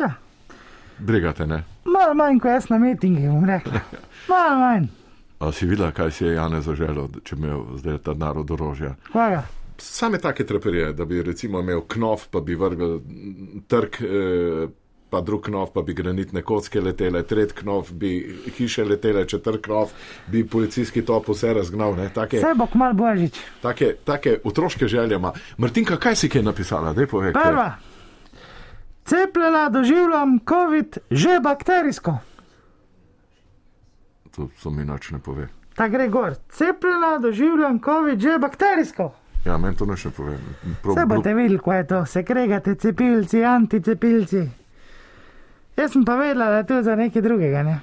[0.00, 0.14] Ja,
[0.98, 1.64] Brigate, ne?
[1.84, 3.80] malo manj kot jaz na mitingi, bom rekla.
[4.32, 4.86] Malo manj.
[5.38, 8.94] A si videla, kaj si je Janez zaželel, če imel zdaj ta denar od orožja?
[9.12, 9.42] Hvala.
[9.78, 13.00] Same take treperije, da bi recimo imel knov, pa bi vrgel
[13.68, 14.68] trg, eh,
[15.14, 18.10] pa drug knov, pa bi granitne kocke letele, tret knov, bi
[18.58, 19.92] hiše letele, četrt knov,
[20.26, 21.94] bi policijski top vse razgnal.
[22.14, 23.38] Take, Vse bo kmal božič.
[23.62, 25.30] take, take otroške želje ima.
[25.56, 26.92] Martinka, kaj si kaj napisala?
[26.92, 27.32] Daj povej.
[27.32, 27.42] kaj.
[27.42, 27.68] Prva.
[29.04, 32.18] Cepljena doživljam COVID že bakterijsko.
[34.34, 35.46] To, to mi nič ne pove.
[35.76, 36.34] Ta gre gor.
[36.50, 39.12] Cepljena doživljam COVID že bakterijsko.
[39.44, 40.38] Ja, meni to ne pove.
[40.82, 42.02] Prav, Vse boste videli, kaj je to.
[42.06, 44.63] Se kregate cepilci, anticepilci.
[45.76, 47.62] Jaz sem pa vedela, da je to za nekaj drugega.
[47.62, 47.80] Ne?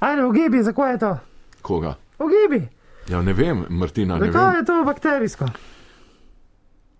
[0.00, 1.18] Ajde, ugibi, za kaj je to?
[1.62, 1.94] Koga?
[2.18, 2.68] Ugibi,
[3.10, 5.44] Ja, ne vem, Martina, ne zakaj je to bakterijsko?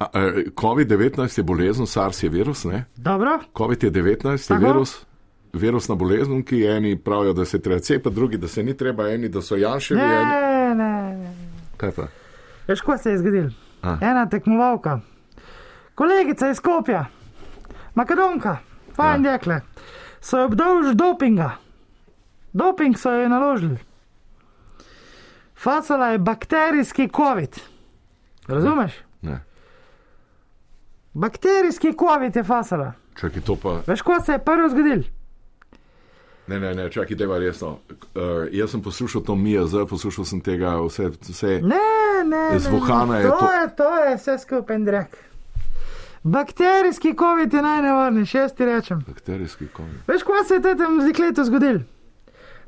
[0.00, 0.06] Eh,
[0.54, 2.84] COVID-19 je bolezen, SARS je virus, ne?
[2.96, 4.66] Dobro, COVID je 19, je Tako.
[4.66, 5.06] virus,
[5.52, 9.28] virusna bolezen, ki eni pravijo, da se treba cepiti, drugi, da se ni treba, eni,
[9.28, 10.00] da so janševi.
[10.00, 10.24] Eni...
[10.24, 11.34] ne, ne, ne.
[11.76, 12.06] Kaj pa?
[12.68, 13.50] Veš, kaj se je zgodilo?
[13.82, 13.98] A.
[14.00, 15.00] Ena tekmovalka,
[15.94, 17.06] kolegica iz Skopja,
[17.94, 18.56] Makedonka,
[19.00, 19.32] fajn Ja.
[19.32, 19.60] dekle,
[20.20, 21.50] so jo obdolžili dopinga.
[22.52, 23.78] Doping so jo naložili.
[25.56, 27.60] Fasala je bakterijski COVID.
[28.48, 28.92] Razumeš?
[29.22, 29.40] Ne.
[31.14, 32.92] Bakterijski COVID je fasala.
[33.14, 33.80] Čakaj, to pa.
[33.86, 35.02] Veš, kaj se je prvo zgodilo?
[36.46, 37.68] Ne, ne, ne, čakaj, deva resno.
[37.70, 38.00] Uh,
[38.50, 41.60] jaz sem poslušal to Mija Z, poslušal sem tega, vse, vse.
[41.62, 41.78] Ne,
[42.24, 43.18] ne, ne, Wuhana ne.
[43.18, 45.18] je to, to- je, to je vse skupaj drek.
[46.22, 49.04] Bakterijski COVID je najnevarnejši, jaz ti rečem.
[49.06, 50.00] Bakterijski COVID.
[50.06, 51.80] Veš, kaj se je tam z dekletom zgodilo?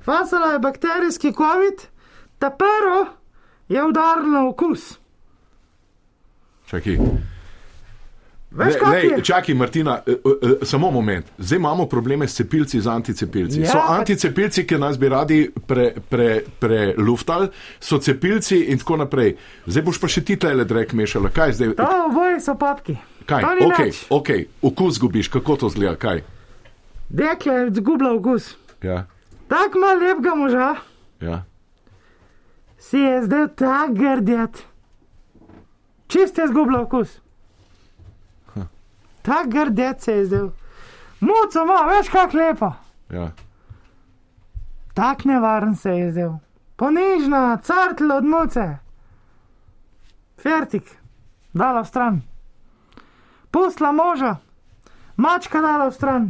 [0.02, 1.86] Fasala je bakterijski COVID,
[2.38, 3.06] ta prvo
[3.68, 4.98] je udaril na okus.
[6.66, 6.96] Čakaj.
[8.50, 9.24] Veš, Le, lej, je?
[9.24, 11.26] čakaj, Martina, uh, uh, samo moment.
[11.38, 13.60] Zdaj imamo probleme s cepilci, z anticepilci.
[13.60, 17.48] Ja, so pa- anticepilci, ki nas bi radi preluftali, pre preluftali,
[17.80, 19.36] so cepilci in tako naprej.
[19.66, 21.30] Zdaj boš pa še ti tele drek mešala.
[21.30, 21.74] Kaj zdaj?
[21.76, 22.96] To oboje so papki.
[23.26, 23.44] Kaj?
[23.44, 24.06] Ok, nič.
[24.10, 24.28] ok,
[24.62, 26.22] okus gubiš, kako to zgleda, kaj?
[27.08, 28.56] Dekle je zgubila okus.
[28.82, 29.06] Ja,
[29.48, 30.74] Tako malo lepega moža
[31.20, 31.44] ja.
[32.78, 34.64] si je zdaj tak grdjet.
[36.08, 37.18] Čist je zgubila okus.
[39.22, 40.48] Tak grdjet se je zdaj.
[41.20, 42.72] Muco ima, veš kak lepo.
[43.10, 43.30] ja.
[44.94, 46.28] Tak nevaren se je zdaj.
[46.76, 48.78] Ponižna, cartl od muce.
[50.42, 50.96] Fertik,
[51.52, 52.22] dala stran.
[53.52, 54.36] Pustla moža,
[55.16, 56.24] mačka dala v stran.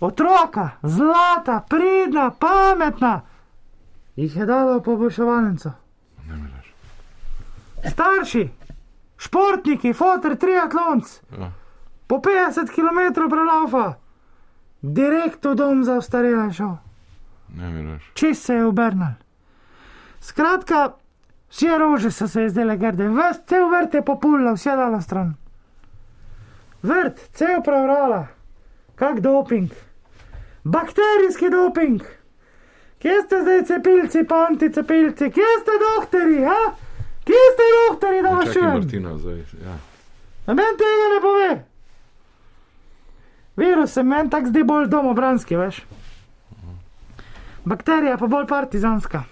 [0.00, 3.20] Otroka, zlata, pridna, pametna,
[4.16, 5.72] jih je dala v poboljševalnico.
[7.82, 8.48] Starši,
[9.16, 11.50] športniki, fotor, triatlonc, Ja.
[12.06, 13.94] po 50 km prelaufa,
[14.80, 16.78] direkt v dom za ostarele šel
[17.50, 18.10] Ne veš.
[18.14, 19.18] čist se je obrnil.
[20.20, 20.92] Skratka,
[21.48, 25.34] vse rože so se zdele grde, ves cel vrt je populila, vse dala stran.
[26.82, 28.26] Vrt, cel prevrala,
[28.94, 29.70] kak doping,
[30.64, 32.00] bakterijski doping.
[33.00, 36.60] Kje ste zdaj cepilci, pa anticepilci, kje ste doktori, ha?
[37.24, 38.72] Kje ste doktori, da vas čujem?
[38.72, 39.38] Martina, zdaj.
[39.38, 39.76] Ja.
[40.46, 41.64] Meni tega ne pove.
[43.56, 45.82] Virus se meni tako zdi bolj domobranski, veš.
[47.64, 49.22] Bakterija pa bolj partizanska.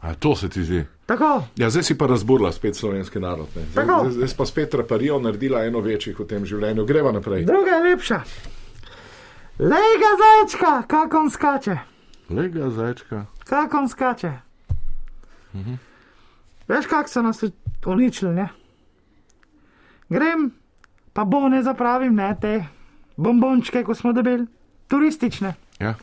[0.00, 0.84] A to se ti zdi?
[1.08, 3.48] Tako, Ja, zdaj si pa razburila spet slovenski narod.
[3.56, 3.62] ne.
[3.64, 6.84] Zdaj, zdaj, zdaj pa spet reparijo naredila eno večjih v tem življenju.
[6.84, 7.44] Greva naprej.
[7.44, 8.18] druga je lepša.
[9.58, 11.78] Lej ga zajčka, kako on skače,
[12.30, 13.24] Lega zajčka.
[13.40, 14.32] kako on skače.
[16.68, 17.40] Veš, kako so nas
[17.86, 18.48] uničili, ne.
[20.08, 20.50] Grem,
[21.12, 22.64] pa bone zapravim, ne te
[23.16, 24.46] bombončke, ko smo dobili,
[24.88, 25.54] turistične.
[25.80, 25.94] Ja.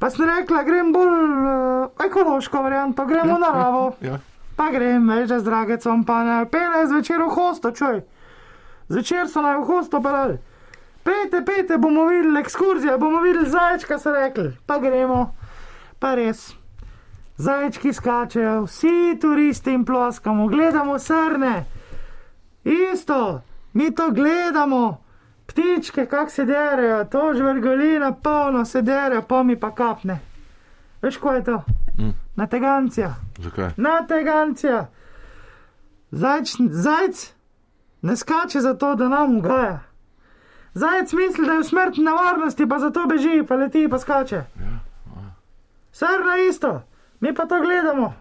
[0.00, 3.82] Pa sem rekla, grem bolj uh, ekološko varianto, gremo ja, v naravo.
[4.00, 4.16] Ja.
[4.56, 8.00] Pa grem, veš, da z dragecom, pa ne, pene zvečer v hosto, čuj.
[8.88, 10.38] Zvečer so naj v hosto parali.
[11.04, 14.54] Pejte, pejte, bomo videli ekskurzijo, bomo videli zajčka, so rekli.
[14.66, 15.34] Pa gremo,
[16.00, 16.48] pa res.
[17.40, 21.64] Zajčki skačejo, vsi turisti in ploskamo, gledamo srne.
[22.64, 23.40] Isto,
[23.72, 25.09] mi to gledamo.
[25.50, 30.20] Ptičke, kako se derajo, to žvrgolina, polno se derajo, pa mi pa kapne.
[31.02, 31.62] Veš, ko je to?
[31.98, 32.10] Mm.
[32.36, 33.14] Na tegancija.
[33.38, 33.70] Zakaj?
[33.76, 34.86] Na tegancija.
[36.10, 37.32] Zajč, zajc
[38.02, 39.80] ne skače zato, da nam ugaja.
[40.74, 44.44] Zajec misli, da je v smrtni nevarnosti, pa zato beži, pa leti, pa skače.
[45.92, 46.82] Srna isto,
[47.20, 48.14] mi pa to gledamo.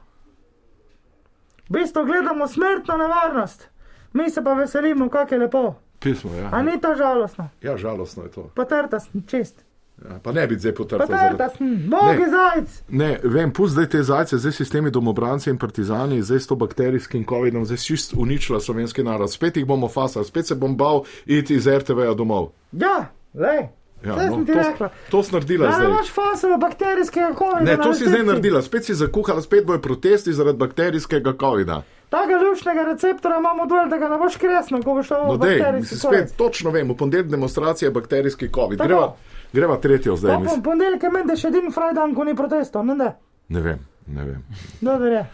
[1.70, 3.70] V bistvu gledamo smrtno nevarnost,
[4.14, 5.76] mi se pa veselimo, kako je lepo.
[6.00, 6.50] Pismo, ja.
[6.52, 7.50] A ni to žalostno?
[7.62, 8.52] Ja, žalostno je to.
[8.56, 9.66] Potrta sem, čist.
[10.00, 10.74] Ja, pa ne bi zdaj.
[10.74, 11.06] Potrta
[11.50, 12.30] sem, bogi Ne.
[12.30, 12.84] zajec.
[12.90, 16.48] Ne, vem, pusti zdaj te zajce, zdaj si s temi domobranci in partizani, zdaj s
[16.48, 19.32] to bakterijskim COVID-om, zdaj si čist uničila slovenski narod.
[19.32, 22.52] Spet jih bomo fasali, spet se bom bal iti iz RTV-ja domov.
[22.72, 23.68] Ja, lej.
[24.00, 24.46] Ja, Saj no,
[24.78, 25.88] to, to si naredila Da ne zdaj.
[25.90, 27.64] imaš fasova bakterijskega COVID-a.
[27.68, 31.82] Ne, to si zdaj naredila, spet si zakuhala, spet bojo protesti zaradi bakterijskega COVID-a.
[32.10, 35.38] Tega lušnega receptora imamo dol, da ga ne boš kresno, ko boš šel No, v
[35.38, 38.78] bakterijski spet točno vem, v ponedeljek demonstracija bakterijski COVID.
[38.78, 38.88] Tako.
[38.88, 39.16] Greva,
[39.54, 40.34] greva tretjo zdaj.
[40.36, 40.64] Pa Mislim.
[40.64, 43.12] ponedeljek je meni še edini frajdan, ko ni protestov, ne da.
[43.50, 44.44] Ne vem, ne vem.
[44.82, 45.26] Dobro je.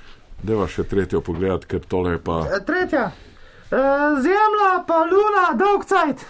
[0.43, 2.41] Deva še tretjo pogledati, ker tole je pa.
[2.49, 3.11] E, Tretja.
[3.71, 3.77] E,
[4.25, 6.25] Zemlja, pa luna, dolg cajt.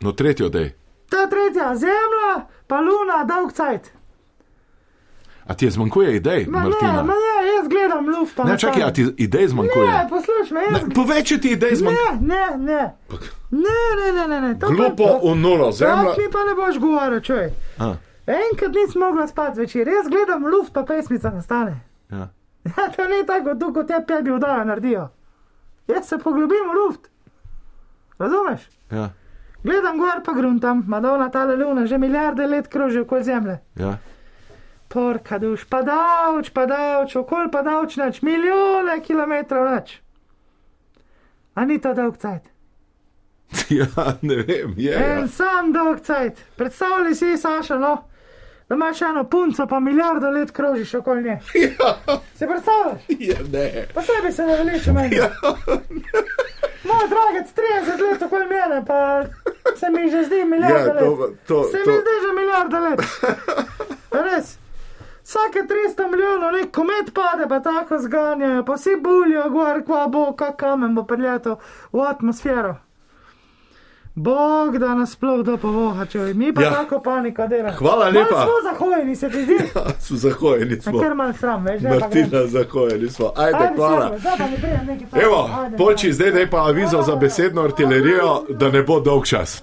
[0.00, 0.72] No, tretjo dej.
[1.08, 2.32] Ta tretja, zemlja,
[2.66, 3.92] pa luna, dolg cajt.
[5.44, 7.02] A ti je zmanjkuje idej, Ma ne, Martina?
[7.02, 8.38] ma ne, jaz gledam luft.
[8.38, 9.86] Ne, čakaj, a ti idej zmanjkuje?
[9.88, 10.72] Ne, poslušaj me, jaz.
[10.82, 12.12] Ne, povej, če ti idej zmanjkuje.
[12.20, 12.82] Ne, ne, ne.
[13.50, 14.54] Ne, ne, ne, ne, ne.
[14.54, 16.12] to pa- Glupo to- v nulo, zemlja.
[16.14, 17.48] Mi pa ne boš govoril, čuj.
[17.78, 17.94] A,
[18.28, 21.80] Enkrat nisem mogla spati zvečer, jaz gledam luft, pa pesmica nastane.
[22.10, 22.28] ja.
[22.68, 25.08] Ja, to ni tako, kot te pebi vdajo naredijo.
[25.88, 27.08] Jaz se poglobim v luft.
[28.18, 28.60] Razumeš?
[28.90, 29.08] Ja,
[29.64, 33.58] Gledam gor pa gruntam, Madonna tale luna že milijarde let kroži okoli zemlje.
[33.76, 33.98] ja.
[34.88, 39.98] Porka duš, pa davč, pa davč, okol pa davč nač, milijone kilometrov nač.
[41.54, 42.42] A ni to dolg cajt?
[43.70, 43.86] ja,
[44.22, 44.94] ne vem, je.
[44.94, 45.26] En Ja.
[45.28, 46.40] sam dolg cajt.
[46.56, 48.04] Predstavljaj si, Saša, no,
[48.68, 51.38] da imaš eno punco, pa milijardo let krožiš okoli nje.
[52.38, 53.02] Se predstavljaš?
[53.10, 53.86] Ja, ne.
[53.94, 55.16] Pa sebi se ne veliče meni.
[55.16, 55.28] Ja.
[56.84, 59.24] Moj dragec, 30 let okoli mene, pa
[59.76, 61.46] se mi že zdi milijarda Ja, to- let.
[61.46, 63.00] to- se to- mi zdi že milijarda let.
[64.24, 64.58] Res.
[65.24, 70.32] Vsake 300 milijonov nek komet pade, pa tako zganjajo, pa vsi buljo, gor, kva bo,
[70.32, 71.56] kak kamen bo preletel
[71.92, 72.76] v atmosfero.
[74.18, 76.66] Bog, da nas sploh do povoha, če mi pa Ja.
[76.66, 76.74] ja.
[76.74, 77.72] tako panika dela.
[77.72, 78.42] Hvala Malo lepa.
[78.42, 79.58] Smo zahojeni, se ti zdi?
[79.98, 81.00] Smo zahojeni, Na smo.
[81.00, 81.98] kar mal sram, veš, grem.
[82.00, 83.32] Martina, zahojeni smo.
[83.36, 84.12] Ajde, Ajde, hvala.
[85.14, 89.62] Evo, polči, zdaj daj pa avizo za besedno artilerijo, da ne bo dolg čas.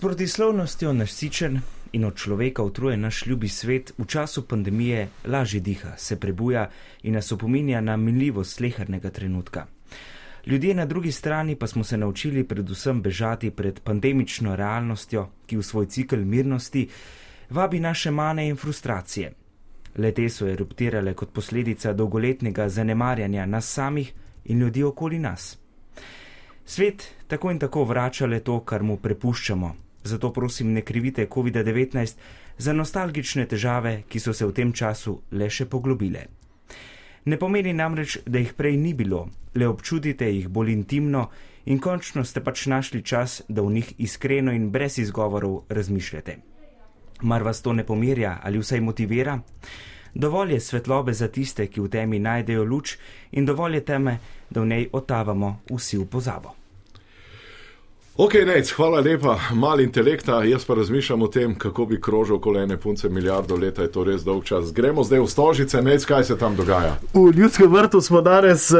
[0.00, 1.60] Protislovnostjo nasičen
[1.92, 6.70] in od človeka utrujen naš ljubi svet v času pandemije lažje diha, se prebuja
[7.02, 9.66] in nas opominja na minljivost slehrnega trenutka.
[10.46, 15.62] Ljudje na drugi strani pa smo se naučili predvsem bežati pred pandemično realnostjo, ki v
[15.62, 16.88] svoj cikl mirnosti
[17.50, 19.32] vabi naše mane in frustracije.
[19.96, 24.12] Lete so eruptirale kot posledica dolgoletnega zanemarjanja nas samih
[24.44, 25.58] in ljudi okoli nas.
[26.64, 29.89] Svet tako in tako vrača le to, kar mu prepuščamo.
[30.04, 32.16] Zato prosim, ne krivite COVID-19
[32.58, 36.26] za nostalgične težave, ki so se v tem času le še poglobile.
[37.24, 41.28] Ne pomeni namreč, da jih prej ni bilo, le občutite jih bolj intimno
[41.66, 46.36] in končno ste pač našli čas, da v njih iskreno in brez izgovorov razmišljate.
[47.22, 49.40] Mar vas to ne pomirja ali vsaj motivira?
[50.14, 52.96] Dovolj je svetlobe za tiste, ki v temi najdejo luč,
[53.32, 54.18] in dovolj je teme,
[54.50, 56.59] da v njej otavamo vsi v pozabo.
[58.20, 62.76] Ok, nec, hvala lepa, malo intelekta, jaz pa razmišljam o tem, kako bi krožil kolene
[62.76, 64.72] punce milijardo leta, je to res dolg čas.
[64.72, 66.98] Gremo zdaj v Stožice, nec, kaj se tam dogaja.
[67.14, 68.76] V ljudskem vrtu smo danes, eh,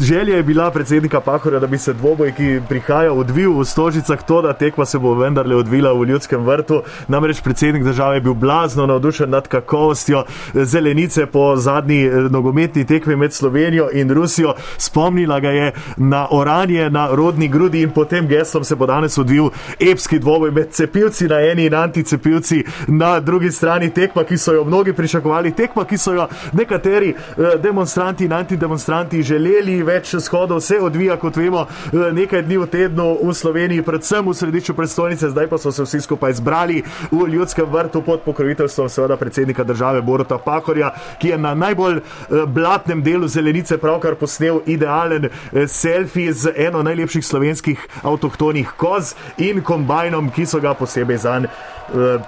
[0.00, 4.42] želja je bila predsednika Pahorja, da bi se dvoboj, ki prihaja, odvil v Stožicah, to,
[4.42, 6.82] da tekma se bo vendarle odvila v ljudskem vrtu.
[7.08, 12.84] Namreč predsednik države je bil blazno navdušen nad kakovostjo eh, zelenice po zadnji eh, nogometni
[12.84, 14.54] tekmi med Slovenijo in Rusijo.
[14.76, 19.50] Spomnila ga je na oranje, na rodni grudi in potem geslom se bo danes odvil
[19.80, 23.90] epski dvoboj med cepilci na eni in anticepilci na drugi strani.
[23.94, 29.22] Tekma, ki so jo mnogi pričakovali, tekma, ki so jo nekateri eh, demonstranti in antidemonstranti
[29.22, 34.26] želeli, več shodov se odvija, kot vemo, eh, nekaj dni v tednu v Sloveniji, predvsem
[34.26, 38.88] v središču prestolnice, zdaj pa so se vsi skupaj zbrali v ljudskem vrtu pod pokroviteljstvom
[38.88, 40.90] seveda predsednika države Borota Pahorja,
[41.22, 45.30] ki je na najbolj eh, blatnem delu zelenice pravkar posnel idealen
[45.68, 51.48] selfie z eno najlepših slovenskih avtohtonih koz in kombajnom, ki so ga posebej zanj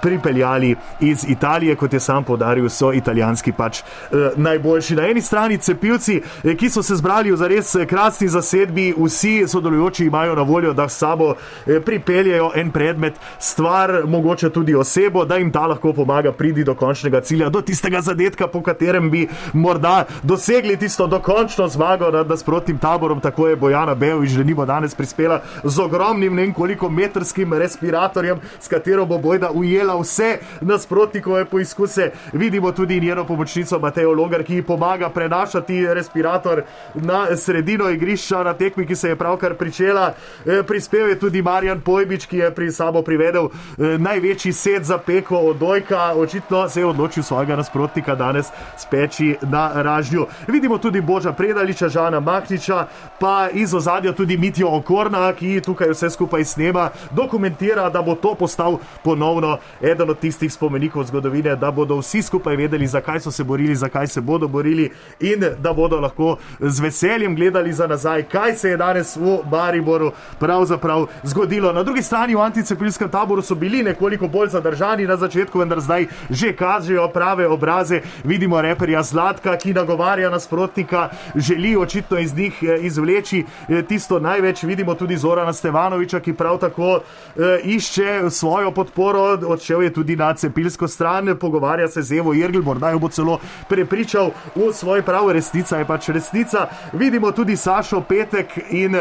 [0.01, 4.95] pripeljali iz Italije, kot je sam podaril, so italijanski pač eh, najboljši.
[4.95, 9.47] Na eni strani cepilci, eh, ki so se zbrali v zares eh, krasni zasedbi, vsi
[9.47, 15.25] sodelujoči imajo na voljo, da s sabo eh, pripeljejo en predmet, stvar, mogoče tudi osebo,
[15.25, 19.27] da jim ta lahko pomaga priti do končnega cilja, do tistega zadetka, po katerem bi
[19.53, 23.19] morda dosegli tisto dokončno zmago nad nasprotnim taborom.
[23.19, 28.39] Tako je Bojana Bejovič, že nimo danes prispela z ogromnim, ne vem koliko metrskim respiratorjem,
[28.59, 32.11] s katero bo bojda ujela vse nasprotnikove poizkuse.
[32.33, 38.53] Vidimo tudi njeno pomočnico Matejo Logar, ki ji pomaga prenašati respirator na sredino igrišča na
[38.53, 40.13] tekmi, ki se je pravkar pričela.
[40.45, 44.97] E, Prispel je tudi Marjan Pojbič, ki je pri sabo privedel e, največji set za
[44.97, 46.13] peko od Dojka.
[46.15, 50.25] Očitno se je odločil svojega nasprotnika danes speči na ražnju.
[50.47, 52.87] Vidimo tudi Boža Predaliča, Žana Mahniča,
[53.19, 58.35] pa iz ozadja tudi Mitijo Okorna, ki tukaj vse skupaj snema, dokumentira, da bo to
[58.35, 59.44] postal ponovno
[59.81, 64.07] eden od tistih spomenikov zgodovine, da bodo vsi skupaj vedeli, zakaj so se borili, zakaj
[64.07, 64.89] se bodo borili
[65.19, 70.11] in da bodo lahko z veseljem gledali za nazaj, kaj se je danes v Mariboru
[70.39, 71.73] pravzaprav zgodilo.
[71.73, 76.07] Na drugi strani v anticepilskem taboru so bili nekoliko bolj zadržani na začetku, vendar zdaj
[76.29, 78.01] že kažejo prave obraze.
[78.23, 84.63] Vidimo reperja Zlatka, ki nagovarja nasprotnika, želi očitno iz njih eh, izvleči eh, tisto največ.
[84.63, 90.33] Vidimo tudi Zorana Stevanoviča, ki prav tako eh, išče svojo podporo, odšel je tudi na
[90.33, 95.31] cepilsko stran, pogovarja se z Evo Irgl, morda jo bo celo prepričal v svoj prav,
[95.31, 96.67] resnica je pač resnica.
[96.93, 98.95] Vidimo tudi Sašo Petek in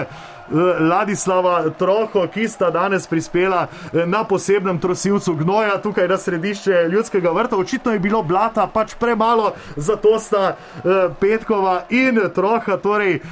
[0.81, 7.31] Ladislava Troho, ki sta danes prispela eh, na posebnem trosilcu gnoja tukaj na središče ljudskega
[7.31, 7.57] vrta.
[7.57, 13.23] Očitno je bilo blata pač premalo, zato sta eh, Petkova in Troha torej eh,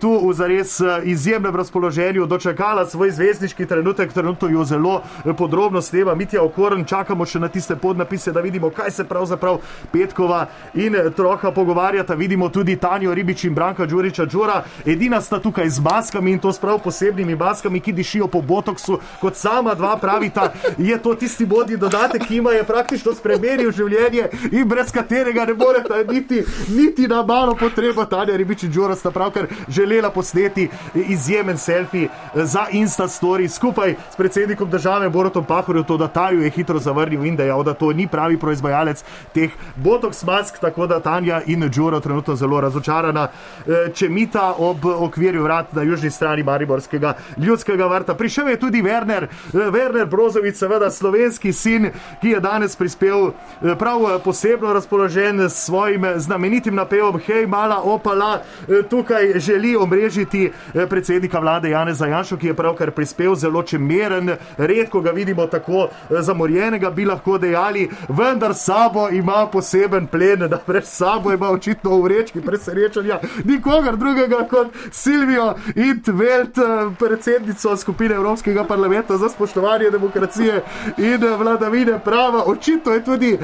[0.00, 5.82] tu v zares eh, izjemnem razpoloženju dočakala svoj zvezdniški trenutek, trenutno jo zelo eh, podrobno
[5.82, 9.60] snema Mitja Okorn, čakamo še na tiste podnapise, da vidimo, kaj se pravzaprav
[9.92, 12.14] Petkova in eh, Troha pogovarjata.
[12.14, 16.52] Vidimo tudi Tanjo Ribič in Branka Đuriča Đura, edina sta tukaj z maskami in to
[16.52, 21.46] s prav posebnimi maskami, ki dišijo po botoksu, kot sama dva pravita, je to tisti
[21.46, 26.42] modni dodatek, ki jima je praktično spremenil življenje in brez katerega ne morete niti,
[26.76, 28.04] niti na malo potrebo.
[28.06, 34.16] Tanja Ribič in Đura sta pravkar želela posneti izjemen selfie za Insta Story skupaj s
[34.16, 38.06] predsednikom države Borotom Pahorjem, to da Taju je hitro zavrnil in dejal, da to ni
[38.06, 39.04] pravi proizvajalec
[39.34, 44.84] teh botoks mask, tako da Tanja in Đura trenutno zelo razočarana, eh, če mita ob
[44.84, 48.14] okvirju vrat na južni strani Mariborskega ljudskega vrta.
[48.14, 51.90] Prišel je tudi Werner, eh, Werner Brozovic, seveda slovenski sin,
[52.20, 57.80] ki je danes prispel eh, prav eh, posebno razpoložen s svojim znamenitim napevom Hej, mala
[57.82, 58.42] opala,
[58.90, 60.50] tukaj želi omrežiti
[60.88, 66.90] predsednika vlade Janeza Janša, ki je pravkar prispel zelo čemeren, redko ga vidimo tako zamorjenega,
[66.90, 72.40] bi lahko dejali, vendar sabo ima poseben plen, da pred sabo ima očitno v vrečki
[72.40, 80.62] presrečanja nikogar drugega kot Silvijo Intveld, eh, predsednico skupine Evropskega parlamenta za spoštovanje demokracije
[80.98, 82.42] in eh, vladavine prava.
[82.46, 83.38] Očitno je tudi eh,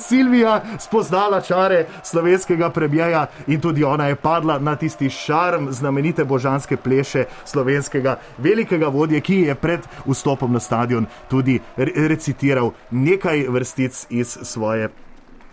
[0.00, 6.76] Silvija spoznala čare slovenskega premijeja in tudi ona je padla na tisti šarm znamenite božanske
[6.76, 14.06] pleše slovenskega velikega vodje, ki je pred vstopom na stadion tudi re- recitiral nekaj vrstic
[14.10, 14.88] iz svoje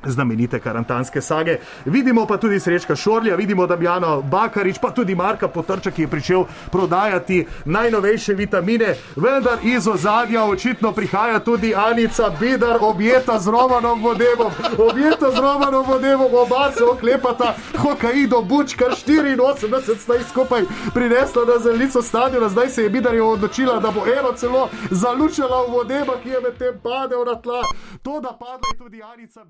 [0.05, 1.57] znamenite karantanske sage.
[1.85, 6.43] Vidimo pa tudi Srečka Šorlja, vidimo Damjana Bakarič, pa tudi Marka Potrča, ki je pričel
[6.71, 14.51] prodajati najnovejše vitamine, vendar iz ozadja očitno prihaja tudi Anica Bidar, objeta z Romanom Vodevom,
[14.77, 20.61] objeta z Romanom Vodevom, oba se oklepata, hokaido, bučka 84 sta jih skupaj
[20.93, 25.71] prinesla na zelenico stadiona, zdaj se je Bidar odločila, da bo eno celo zalučala v
[25.71, 27.61] Vodeba, ki je medtem padel na tla.
[28.01, 29.47] To, da padla je tudi Anica Bidar.